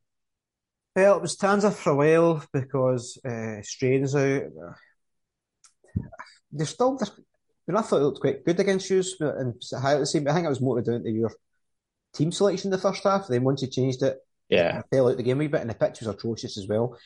[0.95, 4.43] Well, it was Tanser for a while because uh, Strain's out.
[6.51, 6.97] They're still.
[7.01, 7.05] I,
[7.67, 10.81] mean, I thought it looked quite good against you, and I think it was more
[10.81, 11.31] down to your
[12.13, 13.27] team selection in the first half.
[13.27, 14.17] Then once you changed it,
[14.49, 16.97] yeah, fell out the game a wee bit, and the pitch was atrocious as well.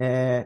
[0.00, 0.44] Uh,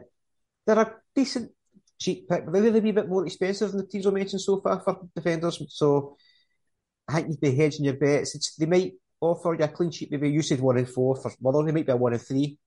[0.65, 1.51] they're a decent
[1.99, 4.59] cheap pick, but they're a wee bit more expensive than the teams I mentioned so
[4.61, 5.61] far for defenders.
[5.69, 6.17] So
[7.07, 8.35] I think you'd be hedging your bets.
[8.35, 11.31] It's, they might offer you a clean sheet, maybe you said one in four for
[11.41, 12.57] Mother, they might be a one in three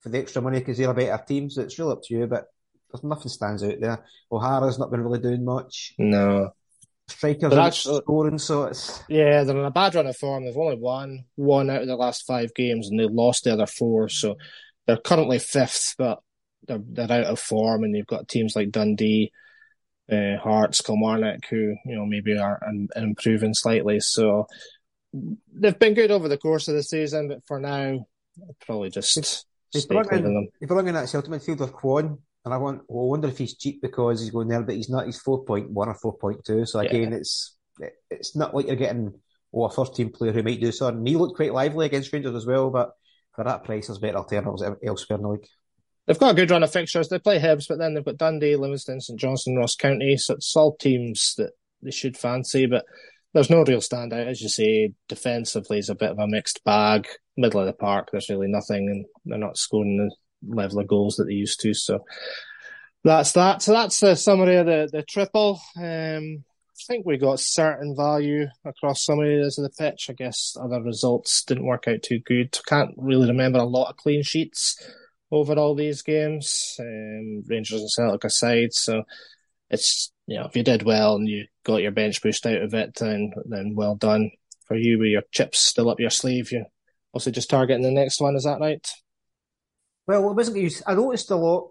[0.00, 1.50] for the extra money because they're a better team.
[1.50, 2.46] So it's really up to you, but
[2.92, 4.04] there's nothing stands out there.
[4.30, 5.94] O'Hara's not been really doing much.
[5.98, 6.50] No.
[7.08, 10.44] Strikers are scoring, so it's yeah, they're in a bad run of form.
[10.44, 13.66] They've only won one out of the last five games, and they lost the other
[13.66, 14.08] four.
[14.08, 14.36] So
[14.86, 16.20] they're currently fifth, but
[16.68, 19.32] they're they're out of form, and you've got teams like Dundee,
[20.10, 22.60] uh, Hearts, Kilmarnock, who you know maybe are
[22.94, 23.98] improving slightly.
[23.98, 24.46] So
[25.52, 28.06] they've been good over the course of the season, but for now,
[28.64, 30.48] probably just if stay clear them.
[30.60, 33.56] If we're looking at Celtic midfielder Kwon, and I want, well, I wonder if he's
[33.56, 35.06] cheap because he's going there, but he's not.
[35.06, 36.64] He's four point one or four point two.
[36.64, 37.18] So again, yeah.
[37.18, 37.56] it's
[38.10, 39.12] it's not like you're getting
[39.52, 40.98] oh, a first team player who might do something.
[40.98, 42.92] And he looked quite lively against Rangers as well, but
[43.34, 45.46] for that price, there's better alternatives elsewhere in the league.
[46.06, 47.08] They've got a good run of fixtures.
[47.08, 50.16] They play Hibs, but then they've got Dundee, Livingston, St Johnstone, Ross County.
[50.16, 52.84] So it's all teams that they should fancy, but
[53.32, 54.26] there's no real standout.
[54.26, 57.06] As you say, defensively is a bit of a mixed bag.
[57.36, 60.14] Middle of the park, there's really nothing, and they're not scoring the
[60.46, 61.74] level of goals that they used to.
[61.74, 62.04] So
[63.04, 63.62] that's that.
[63.62, 65.60] So that's the summary of the, the triple.
[65.76, 66.44] Um,
[66.80, 70.06] I think we got certain value across some areas of the pitch.
[70.08, 72.58] I guess other results didn't work out too good.
[72.66, 74.76] Can't really remember a lot of clean sheets
[75.30, 78.72] over all these games, um, Rangers and Celtic aside.
[78.72, 79.04] So
[79.68, 82.74] it's you know if you did well and you got your bench boost out of
[82.74, 84.30] it, then then well done
[84.66, 86.50] for you with your chips still up your sleeve.
[86.50, 86.64] You
[87.12, 88.36] also just targeting the next one.
[88.36, 88.86] Is that right?
[90.10, 90.82] Well, it wasn't used.
[90.86, 91.70] I noticed a lot.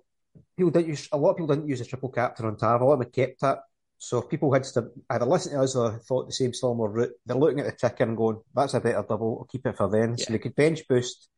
[0.55, 2.81] People didn't use a lot of people didn't use a triple captain on Tav.
[2.81, 3.57] A lot of them kept it.
[3.97, 7.11] So if people had to either listen to us or thought the same Stormwell route,
[7.25, 9.39] they're looking at the ticker and going, "That's a better double.
[9.39, 10.25] I'll keep it for then." Yeah.
[10.25, 11.29] So they could bench boost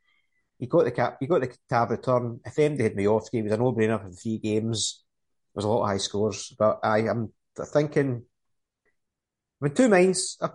[0.61, 2.39] you got the cap, you got the Tav return.
[2.45, 5.03] If MD had Miovski, it was a no-brainer for three games.
[5.53, 7.33] There was a lot of high scores, but I am
[7.73, 8.23] thinking.
[9.59, 10.37] I'm in two minds.
[10.39, 10.49] Uh,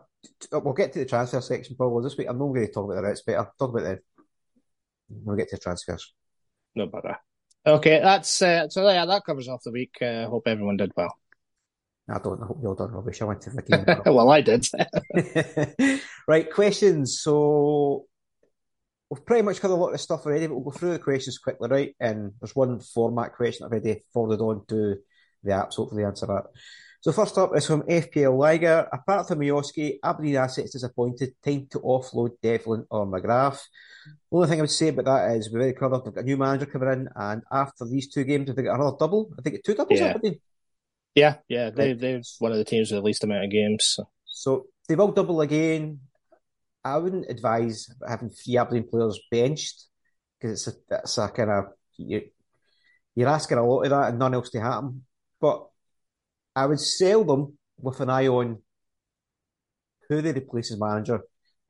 [0.52, 2.28] I, uh, we'll get to the transfer section probably this week.
[2.30, 3.98] I'm not going to talk about the rest, but I'll talk about the.
[5.08, 6.14] We'll get to the transfers.
[6.76, 7.16] No bother.
[7.66, 8.88] Okay, that's uh, so.
[8.88, 9.94] Yeah, that covers off the week.
[10.00, 11.16] I uh, hope everyone did well.
[12.08, 12.40] I don't.
[12.40, 13.20] I hope you all done rubbish.
[13.20, 13.84] I went to the game.
[14.14, 14.68] well, I did.
[16.28, 17.20] right, questions.
[17.20, 18.04] So
[19.10, 21.38] we've pretty much covered a lot of stuff already, but we'll go through the questions
[21.38, 21.96] quickly, right?
[21.98, 24.98] And there's one format question I've already forwarded on to
[25.42, 25.74] the apps.
[25.74, 26.44] Hopefully, answer that.
[27.06, 28.88] So first up is from FPL Liger.
[28.92, 31.36] Apart from Miovski, Aberdeen assets disappointed.
[31.40, 33.60] Time to offload Devlin or McGrath.
[34.04, 36.02] The only thing I would say about that is we're very clever.
[36.04, 38.80] They've got a new manager coming in, and after these two games, if they got
[38.80, 39.30] another double.
[39.38, 40.00] I think two doubles.
[40.00, 40.40] Yeah, Aberdeen.
[41.14, 41.70] yeah, yeah.
[41.70, 43.84] They they're one of the teams with the least amount of games.
[43.84, 46.00] So, so they will double again.
[46.84, 49.84] I wouldn't advise having three Aberdeen players benched
[50.40, 51.66] because it's a, it's a kind of
[51.98, 52.22] you,
[53.14, 55.04] you're asking a lot of that and none else to happen.
[55.40, 55.68] But
[56.56, 58.62] I would sell them with an eye on
[60.08, 61.20] who they replace as manager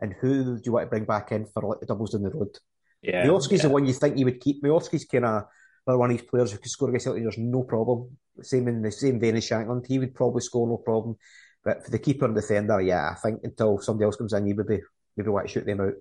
[0.00, 2.30] and who do you want to bring back in for like the doubles down the
[2.30, 2.56] road.
[3.02, 3.62] Yeah, Miovski's yeah.
[3.62, 4.62] the one you think you would keep.
[4.62, 5.44] Miovski's kind of
[5.86, 8.16] another one of these players who could score against Celtic, there's no problem.
[8.42, 11.16] Same in the same vein as Shankland, he would probably score no problem.
[11.64, 14.54] But for the keeper and defender, yeah, I think until somebody else comes in, you
[14.54, 14.80] would be
[15.16, 15.94] maybe want to shoot them out.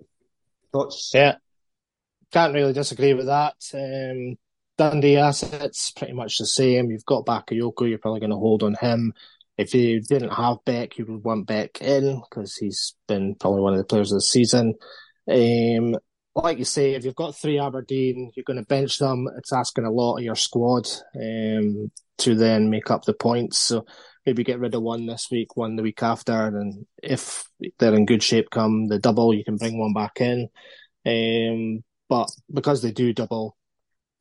[0.72, 1.12] Thoughts?
[1.14, 1.36] Yeah,
[2.32, 3.56] can't really disagree with that.
[3.74, 4.38] Um,
[4.78, 6.92] Dundee assets pretty much the same.
[6.92, 9.14] You've got Bakayoko, you're probably going to hold on him.
[9.58, 13.74] If you didn't have Beck, you would want Beck in because he's been probably one
[13.74, 14.74] of the players of the season.
[15.32, 15.96] Um,
[16.36, 19.28] like you say, if you've got three Aberdeen, you're going to bench them.
[19.38, 23.60] It's asking a lot of your squad um, to then make up the points.
[23.60, 23.86] So
[24.26, 27.46] maybe get rid of one this week, one the week after, and if
[27.80, 30.50] they're in good shape come the double, you can bring one back in.
[31.06, 33.56] Um, but because they do double,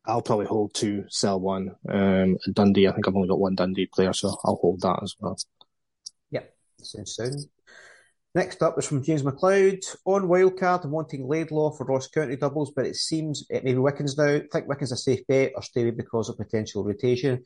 [0.07, 1.75] I'll probably hold two, sell one.
[1.89, 5.15] Um, Dundee, I think I've only got one Dundee player, so I'll hold that as
[5.19, 5.39] well.
[6.31, 6.43] Yeah,
[6.83, 7.47] sounds sound.
[8.35, 9.85] Next up is from James McLeod.
[10.05, 13.79] On wildcard, I'm wanting Laidlaw for Ross County doubles, but it seems it may be
[13.79, 14.27] Wickens now.
[14.27, 17.45] I think Wickens a safe bet or stay because of potential rotation.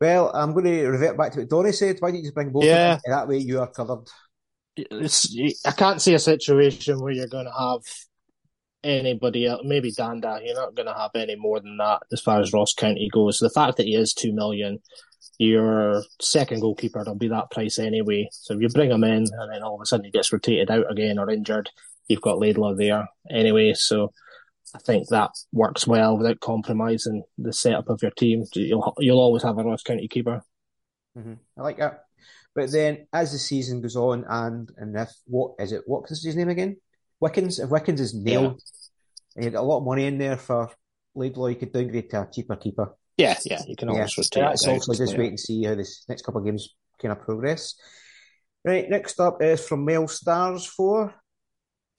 [0.00, 1.96] Well, I'm going to revert back to what Donny said.
[1.98, 2.94] Why don't you just bring both Yeah.
[2.94, 3.12] of them?
[3.12, 4.06] That way you are covered.
[4.76, 5.34] It's,
[5.64, 7.80] I can't see a situation where you're going to have
[8.84, 10.40] anybody else, maybe Dhanda.
[10.44, 13.38] You're not going to have any more than that as far as Ross County goes.
[13.38, 14.78] The fact that he is two million,
[15.38, 18.28] your second goalkeeper will be that price anyway.
[18.32, 20.70] So if you bring him in and then all of a sudden he gets rotated
[20.70, 21.70] out again or injured,
[22.08, 23.74] you've got Laidlaw there anyway.
[23.74, 24.12] So
[24.74, 28.44] I think that works well without compromising the setup of your team.
[28.54, 30.42] You'll you'll always have a Ross County keeper.
[31.14, 32.04] hmm I like that.
[32.54, 35.82] But then, as the season goes on, and and if what is it?
[35.86, 36.78] What is his name again?
[37.20, 37.58] Wickens.
[37.58, 38.60] If Wickens is nailed,
[39.34, 40.70] and you've got a lot of money in there for
[41.14, 42.94] Laidlaw, you could downgrade to a cheaper keeper.
[43.16, 44.42] Yeah, yeah, you can Yeah, always so rotate.
[44.42, 47.20] that's it also just wait and see how this next couple of games kind of
[47.20, 47.74] progress.
[48.64, 51.14] Right, next up is from Mel Stars four.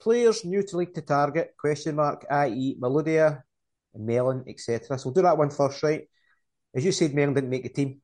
[0.00, 2.76] Players new to league to target, question mark, i.e.
[2.80, 3.44] Melodia,
[3.94, 4.98] Mellon, etc.
[4.98, 6.08] So we'll do that one first, right?
[6.74, 8.00] As you said, Mellon didn't make the team.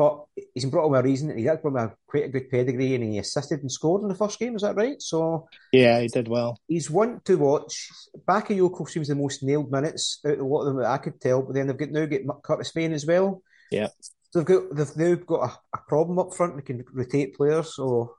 [0.00, 0.24] But
[0.54, 1.36] he's brought on a reason.
[1.36, 4.14] He's actually brought a quite a good pedigree and he assisted and scored in the
[4.14, 4.96] first game, is that right?
[4.98, 6.58] So Yeah, he did well.
[6.68, 7.86] he's one to watch.
[8.26, 11.20] Bakayoko seems the most nailed minutes out of a lot of them that I could
[11.20, 13.42] tell, but then they've got now got Curtis Main as well.
[13.70, 13.88] Yeah.
[14.30, 16.56] So they've got they've now got a, a problem up front.
[16.56, 17.76] They can rotate players.
[17.76, 18.14] So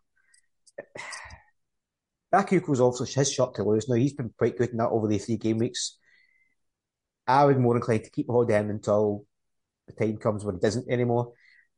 [2.32, 3.90] Bakayoko's obviously his shot to lose.
[3.90, 5.98] Now he's been quite good in that over the three game weeks.
[7.26, 9.26] I would more inclined to keep hold of him until
[9.88, 11.34] the time comes when it doesn't anymore.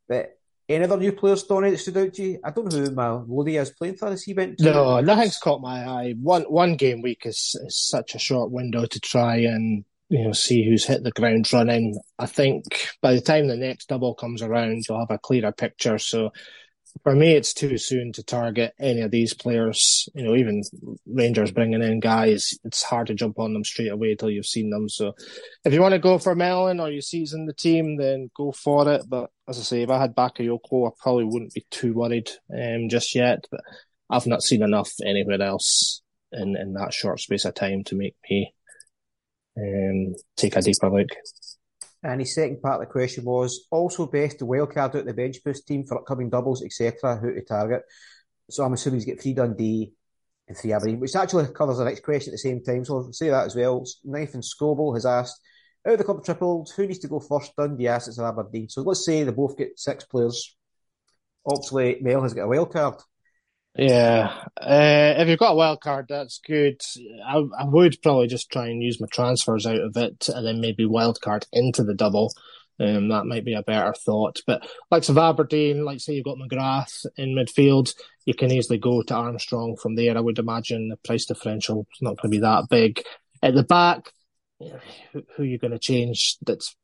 [0.07, 0.37] But
[0.69, 2.39] any other new players, Donny, that stood out to you?
[2.43, 4.59] I don't know who Melody is playing for this event.
[4.59, 6.15] No, nothing's caught my eye.
[6.21, 10.31] One one game week is, is such a short window to try and you know
[10.31, 11.99] see who's hit the ground running.
[12.17, 12.63] I think
[13.01, 15.97] by the time the next double comes around, you'll have a clearer picture.
[15.97, 16.31] So
[17.01, 20.07] for me, it's too soon to target any of these players.
[20.13, 20.61] You know, even
[21.07, 24.69] Rangers bringing in guys, it's hard to jump on them straight away until you've seen
[24.69, 24.87] them.
[24.87, 25.13] So
[25.65, 28.89] if you want to go for Mellon or you season the team, then go for
[28.91, 29.03] it.
[29.07, 32.89] But as I say, if I had Bakayoko, I probably wouldn't be too worried um,
[32.89, 33.45] just yet.
[33.49, 33.61] But
[34.09, 38.15] I've not seen enough anywhere else in, in that short space of time to make
[38.29, 38.53] me
[39.57, 41.09] um, take a deeper look.
[42.03, 45.37] And his second part of the question was also best to wildcard out the bench
[45.43, 47.15] boost team for upcoming doubles, etc.
[47.17, 47.83] Who to target.
[48.49, 49.93] So I'm assuming he's got three Dundee
[50.47, 52.83] and three Aberdeen, which actually covers the next question at the same time.
[52.83, 53.85] So I'll say that as well.
[54.03, 55.39] Nathan Scoble has asked,
[55.87, 58.67] out of the club tripled, who needs to go first, Dundee assets or Aberdeen?
[58.69, 60.55] So let's say they both get six players.
[61.45, 62.95] Obviously, Mel has got a wild card.
[63.75, 66.79] Yeah, uh, if you've got a wild card, that's good.
[67.25, 70.61] I, I would probably just try and use my transfers out of it, and then
[70.61, 72.31] maybe wild card into the double.
[72.79, 74.41] Um, that might be a better thought.
[74.45, 77.93] But like of Aberdeen, like say you've got McGrath in midfield,
[78.25, 80.17] you can easily go to Armstrong from there.
[80.17, 83.01] I would imagine the price differential is not going to be that big.
[83.41, 84.11] At the back,
[84.59, 86.75] who, who are you going to change that's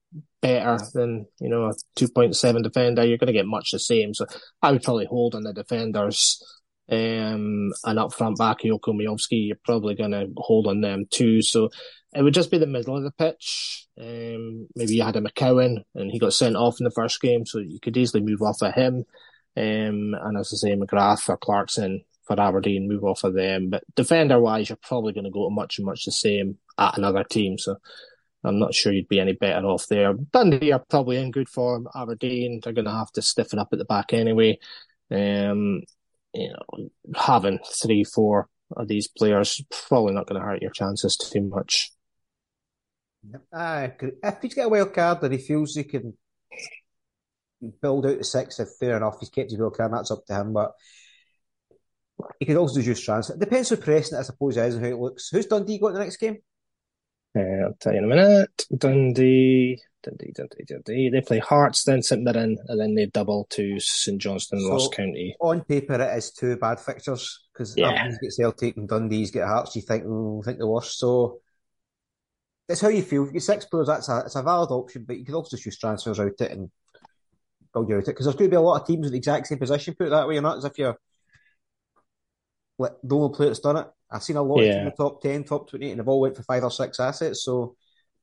[0.41, 3.05] better than you know a two point seven defender?
[3.05, 4.13] You're going to get much the same.
[4.13, 4.25] So
[4.61, 6.43] I would probably hold on the defenders.
[6.91, 11.41] Um, and up front Bakayoko Miovski, you're probably going to hold on them too.
[11.41, 11.69] So
[12.13, 13.87] it would just be the middle of the pitch.
[13.99, 17.45] Um, maybe you had a McCowan and he got sent off in the first game,
[17.45, 19.05] so you could easily move off of him.
[19.55, 23.69] Um, and as I say, McGrath or Clarkson for Aberdeen, move off of them.
[23.69, 27.23] But defender wise, you're probably going to go much and much the same at another
[27.23, 27.57] team.
[27.57, 27.75] So
[28.43, 30.13] I'm not sure you'd be any better off there.
[30.13, 31.87] Dundee are probably in good form.
[31.93, 34.59] Aberdeen, they're going to have to stiffen up at the back anyway.
[35.11, 35.81] Um,
[36.33, 41.17] you know, having three, four of these players probably not going to hurt your chances
[41.17, 41.91] too much.
[43.53, 46.13] Aye, if he's got a wild card and he feels he can
[47.81, 50.35] build out the six, if fair enough, he's kept his wild card, that's up to
[50.35, 50.53] him.
[50.53, 50.71] But
[52.39, 53.33] he could also use transfer.
[53.33, 55.29] It depends who pressing it, I suppose, is and how it looks.
[55.29, 56.37] Who's Dundee got in the next game?
[57.37, 58.65] Uh, I'll tell you in a minute.
[58.77, 59.81] Dundee.
[60.03, 64.87] They play Hearts, then St Mirren, and then they double to St Johnstone, So, Ross
[64.89, 65.35] County.
[65.39, 67.89] On paper, it is two bad fixtures because Yeah.
[67.89, 69.75] Aberdeen's get Celtic and Dundee's get Hearts.
[69.75, 70.97] You think, mm, think the worst.
[70.99, 71.41] So
[72.67, 73.23] it's how you feel.
[73.23, 75.55] If you get six players, that's a it's a valid option, but you could also
[75.55, 76.69] just use transfers out it and
[77.73, 79.17] build you out it because there's going to be a lot of teams with the
[79.17, 79.95] exact same position.
[79.95, 80.97] Put it that way, you're not as if you're
[82.77, 83.87] like the only player that's done it.
[84.11, 84.79] I've seen a lot of Yeah.
[84.79, 87.43] in the top ten, top twenty, and they've all went for five or six assets.
[87.43, 87.75] So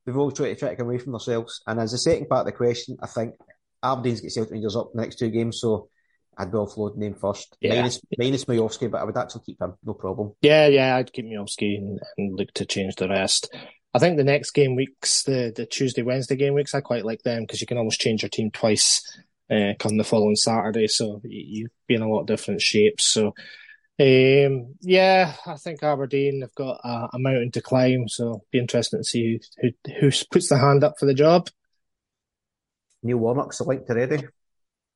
[0.07, 1.61] they've all tried to try to come away from themselves.
[1.67, 3.35] And as the second part of the question, I think
[3.83, 5.89] Aberdeen's get Celtic Rangers up the next two games, so
[6.37, 7.57] I'd be offloading him first.
[7.59, 7.75] Yeah.
[7.75, 10.31] Minus minus Miovski, but I would actually keep him, no problem.
[10.41, 13.53] Yeah, yeah, I'd keep Miovski and, and look to change the rest.
[13.93, 17.23] I think the next game weeks, the, the Tuesday, Wednesday game weeks, I quite like
[17.23, 19.01] them because you can almost change your team twice
[19.51, 20.87] uh, come the following Saturday.
[20.87, 23.05] So you, you be in a lot of different shapes.
[23.05, 23.33] So,
[23.99, 28.07] um, yeah, I think Aberdeen have got a, a mountain to climb.
[28.07, 31.49] So be interesting to see who, who, who puts the hand up for the job.
[33.03, 34.27] Neil Warnock's linked already.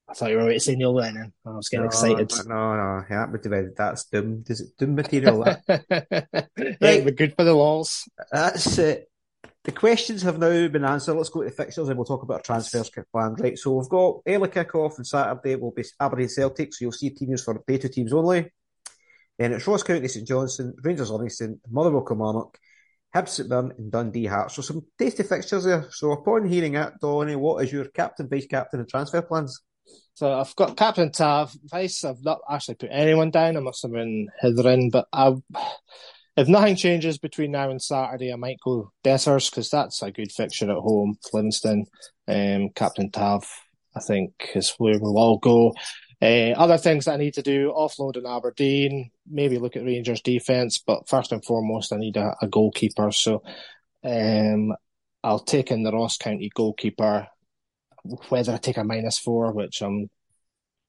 [0.07, 1.33] I thought you were about to say Neil Lennon.
[1.45, 2.31] I was getting excited.
[2.45, 3.43] No, no, yeah, but
[3.77, 4.43] that's doom.
[4.47, 5.43] Is it doom material?
[5.43, 6.49] That?
[6.81, 8.09] yeah, but good for the walls.
[8.31, 9.07] That's it.
[9.63, 11.13] The questions have now been answered.
[11.13, 13.39] Let's go to the fixtures and we'll talk about our transfers planned.
[13.39, 17.11] Right, so we've got early kick-off on Saturday will be Aberdeen Celtic, so you'll see
[17.11, 18.51] teams for day two teams only.
[19.41, 22.59] Then it's Ross County St Johnstone, Rangers Livingston, Motherwell Kilmarnock,
[23.15, 24.53] Hibs St and Dundee Hearts.
[24.53, 25.87] So some tasty fixtures there.
[25.89, 29.59] So upon hearing that, Donny, what is your captain, vice captain and transfer plans?
[30.13, 32.03] So I've got Captain Tav, Vice.
[32.03, 33.57] I've not actually put anyone down.
[33.57, 35.33] I must have been Hithering, but I,
[36.37, 40.31] if nothing changes between now and Saturday, I might go Dessers because that's a good
[40.31, 41.17] fixture at home.
[41.33, 41.87] Livingston,
[42.27, 43.43] um, Captain Tav,
[43.95, 45.73] I think is where we'll all go.
[46.21, 50.21] Uh, other things that I need to do: offload in Aberdeen, maybe look at Rangers
[50.21, 53.11] defence, but first and foremost, I need a, a goalkeeper.
[53.11, 53.43] So,
[54.03, 54.73] um,
[55.23, 57.27] I'll take in the Ross County goalkeeper
[58.29, 60.09] whether I take a minus four, which I'm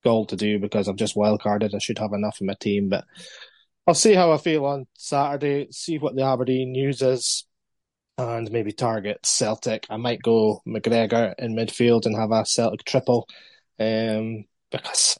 [0.04, 1.74] goal to do because I'm just wildcarded.
[1.74, 3.04] I should have enough in my team, but
[3.86, 7.46] I'll see how I feel on Saturday, see what the Aberdeen news is,
[8.18, 9.86] and maybe target Celtic.
[9.90, 13.28] I might go McGregor in midfield and have a Celtic triple,
[13.78, 15.18] um, because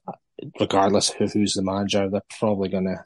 [0.59, 3.03] regardless of who's the manager, they're probably going to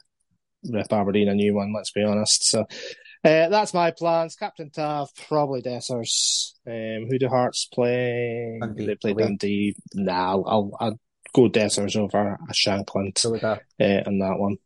[0.71, 2.45] rip Aberdeen a new one, let's be honest.
[2.49, 4.35] So uh, that's my plans.
[4.35, 6.53] Captain Tav, probably Dessers.
[6.65, 8.57] Um, who do Hearts play?
[8.59, 8.85] Dundee.
[8.85, 9.75] They play Dundee.
[9.93, 10.99] Nah, I'll, I'll,
[11.33, 14.57] go Dessers over a Shankland So uh, in that one.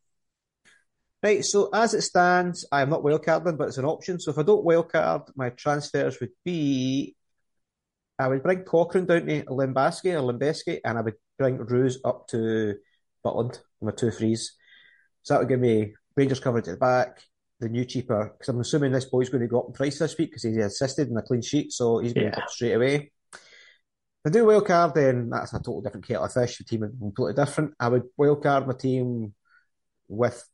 [1.24, 4.20] Right, so as it stands, I am not wildcarding, but it's an option.
[4.20, 7.16] So if I don't wildcard, my transfers would be
[8.22, 12.28] I would bring Cochrane down to Limbaski or Limbeski, and I would bring Ruse up
[12.30, 12.76] to
[13.26, 14.54] Butland on my two threes.
[15.24, 17.22] So that would give me Rangers coverage at the back,
[17.60, 20.18] the new cheaper, because I'm assuming this boy's going to go up in price this
[20.18, 22.44] week because he's assisted in a clean sheet, so he's going to Yeah.
[22.44, 23.12] up straight away.
[23.34, 23.40] If
[24.26, 26.58] I do wildcard, then that's a total different kettle of fish.
[26.58, 27.74] The team would be completely different.
[27.80, 29.34] I would wildcard my team
[30.08, 30.48] with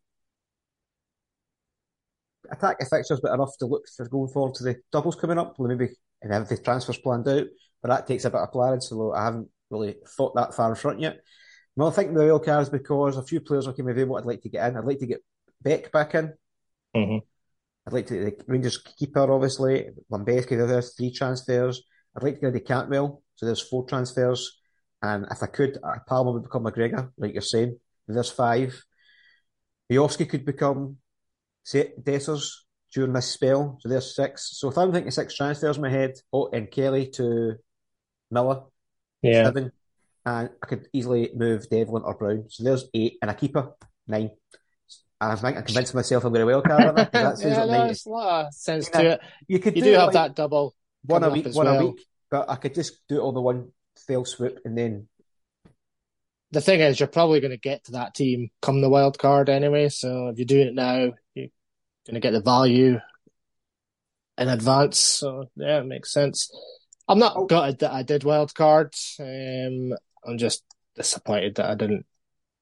[2.50, 5.56] attack fixtures, but enough to look for going forward to the doubles coming up.
[5.60, 5.90] Maybe
[6.22, 7.46] and have the transfers planned out,
[7.82, 10.76] but that takes a bit of planning, so I haven't really thought that far in
[10.76, 11.14] front yet.
[11.14, 14.18] I'm not thinking the wild cards because a few players are coming available.
[14.18, 14.78] I'd like to get in.
[14.78, 15.24] I'd like to get
[15.62, 16.34] Beck back in.
[16.96, 17.22] Mhm.
[17.86, 19.90] I'd like to the Rangers keeper, obviously.
[20.12, 21.84] Lambeski, there's three transfers.
[22.16, 24.60] I'd like to get the Cantwell, so there's four transfers.
[25.02, 27.80] And if I could, uh, Palma would become McGregor, like you're saying.
[28.08, 28.84] There's five.
[29.92, 30.98] Miovski could become
[31.66, 32.52] Dessers
[32.94, 34.58] during this spell, so there's six.
[34.58, 37.56] So if I'm thinking six transfers in my head, oh, and Kelly to
[38.32, 38.64] Miller,
[39.22, 39.44] Yeah.
[39.44, 39.72] seven,
[40.26, 42.46] and I could easily move Devlin or Brown.
[42.50, 43.74] So there's eight, and a keeper,
[44.08, 44.32] nine.
[45.20, 47.68] I think I convinced myself I'm going to wildcard on that, 'cause that yeah, at
[47.68, 47.86] no, nine.
[47.88, 49.02] there's a lot of sense Yeah.
[49.02, 49.22] to it.
[49.48, 51.84] You could You do, do have like that double one a week, as one a
[51.84, 53.72] week, but I could just do it all the one
[54.08, 55.08] fell swoop and then
[56.52, 59.50] The thing is, you're probably going to get to that team come the wild card
[59.50, 59.90] anyway.
[59.90, 61.48] So if you're doing it now, you're
[62.08, 63.00] going to get the value
[64.38, 64.98] in advance.
[64.98, 66.50] So yeah, it makes sense.
[67.08, 68.94] I'm not gutted that I did wild card.
[69.20, 69.94] Um,
[70.26, 70.64] I'm just
[70.96, 72.06] disappointed that I didn't,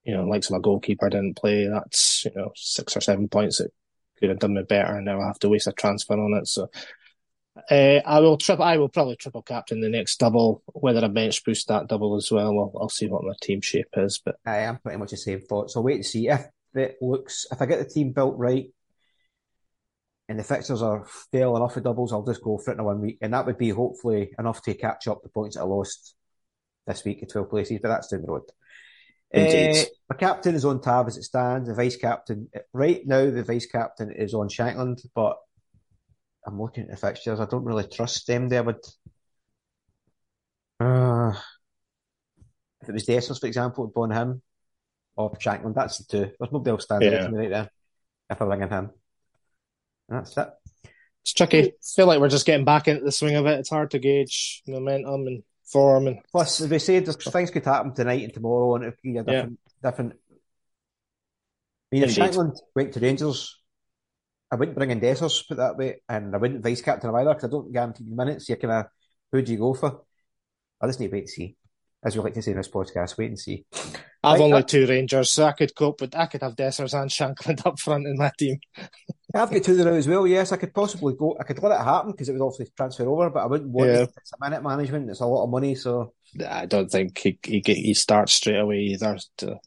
[0.04, 1.68] you know, like my goalkeeper didn't play.
[1.68, 3.70] That's you know six or seven points that
[4.18, 6.46] could have done me better, and now I have to waste a transfer on it.
[6.46, 6.68] So.
[7.70, 8.66] Uh, I will triple.
[8.66, 10.62] I will probably triple captain the next double.
[10.74, 13.88] Whether I bench boost that double as well, I'll, I'll see what my team shape
[13.96, 14.20] is.
[14.22, 15.70] But I am pretty much the same thought.
[15.70, 16.44] So wait to see if
[16.74, 18.68] it looks if I get the team built right
[20.28, 23.00] and the fixtures are fail enough for doubles, I'll just go for it in one
[23.00, 23.18] week.
[23.20, 26.14] And that would be hopefully enough to catch up the points that I lost
[26.86, 28.42] this week at 12 places, but that's down the road.
[29.32, 29.76] Indeed.
[29.76, 31.68] Uh, my captain is on Tav as it stands.
[31.68, 35.36] The vice captain, right now, the vice captain is on Shankland, but
[36.46, 37.40] I'm looking at the fixtures.
[37.40, 38.62] I don't really trust them there.
[38.62, 38.84] Would
[40.78, 41.32] uh,
[42.82, 44.42] if it was the Dessers, for example, it'd on him
[45.16, 45.74] or Shankland.
[45.74, 46.32] That's the two.
[46.38, 47.18] There's nobody else standing Yeah.
[47.22, 47.70] out to me right there.
[48.30, 48.90] If I'm ringing him,
[50.08, 50.48] that's it.
[51.22, 51.72] It's tricky.
[51.94, 53.58] feel like we're just getting back into the swing of it.
[53.58, 57.92] It's hard to gauge momentum and form and Plus, as we said, things could happen
[57.92, 60.12] tonight and tomorrow, and it could be a different, different.
[60.32, 60.36] I
[61.90, 62.10] mean, if.
[62.10, 63.58] Shankland went to Rangers,
[64.50, 67.34] I wouldn't bring in Dessers, put that way, and I wouldn't vice captain him either
[67.34, 68.48] because I don't guarantee the minutes.
[68.48, 68.86] You're kind of,
[69.32, 70.02] who do you go for?
[70.80, 71.56] I just need to wait and see.
[72.06, 73.64] As we like to say in this podcast, wait and see.
[74.22, 77.66] I've only two Rangers, so I could cope with I could have Dessers and Shankland
[77.66, 78.60] up front in my team.
[79.34, 80.24] I've got two there as well.
[80.24, 81.36] Yes, I could possibly go.
[81.40, 83.90] I could let it happen because it would obviously transfer over, but I wouldn't want
[83.90, 84.02] Yeah.
[84.02, 85.10] It's a minute management.
[85.10, 86.14] It's a lot of money, so
[86.48, 89.18] I don't think he he, he starts straight away either.
[89.38, 89.58] To,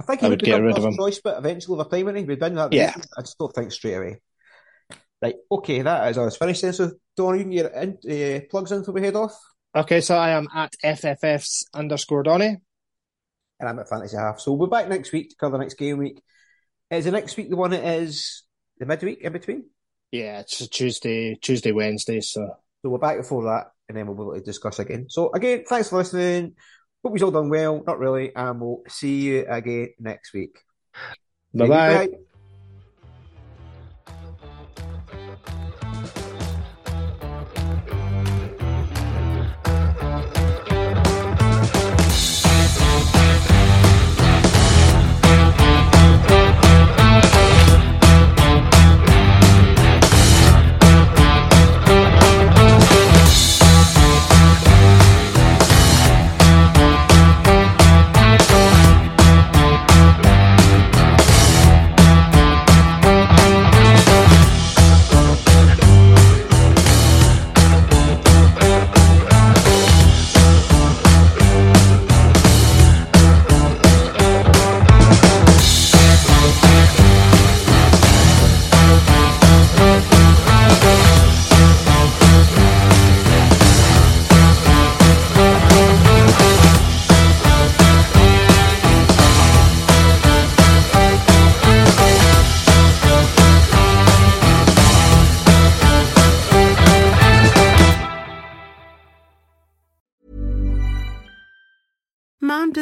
[0.00, 0.96] I think I he would would get rid of him.
[0.96, 2.28] choice, but eventually over time, wouldn't he?
[2.28, 2.72] We've been that.
[2.72, 2.86] Yeah.
[2.88, 3.02] reason.
[3.16, 4.20] I just don't think straight away.
[5.22, 6.72] Right, okay, that is us finished then.
[6.72, 9.38] So, Don, you can get in, uh, plugs in before we head off,
[9.76, 12.56] okay, so I am at FFFs underscore Donny.
[13.60, 14.40] and I'm at Fantasy Half.
[14.40, 16.22] So we'll be back next week to cover the next game week.
[16.90, 18.44] Is the next week the one that is
[18.78, 19.64] the midweek in between?
[20.10, 22.20] Yeah, it's a Tuesday, Tuesday, Wednesday.
[22.20, 22.48] So
[22.82, 25.06] So we're back before that, and then we'll be able to discuss again.
[25.08, 26.54] So again, thanks for listening.
[27.02, 27.82] Hope you've all done well.
[27.86, 30.58] Not really, and we'll see you again next week.
[31.54, 32.06] bye bye.
[32.06, 32.35] Bye.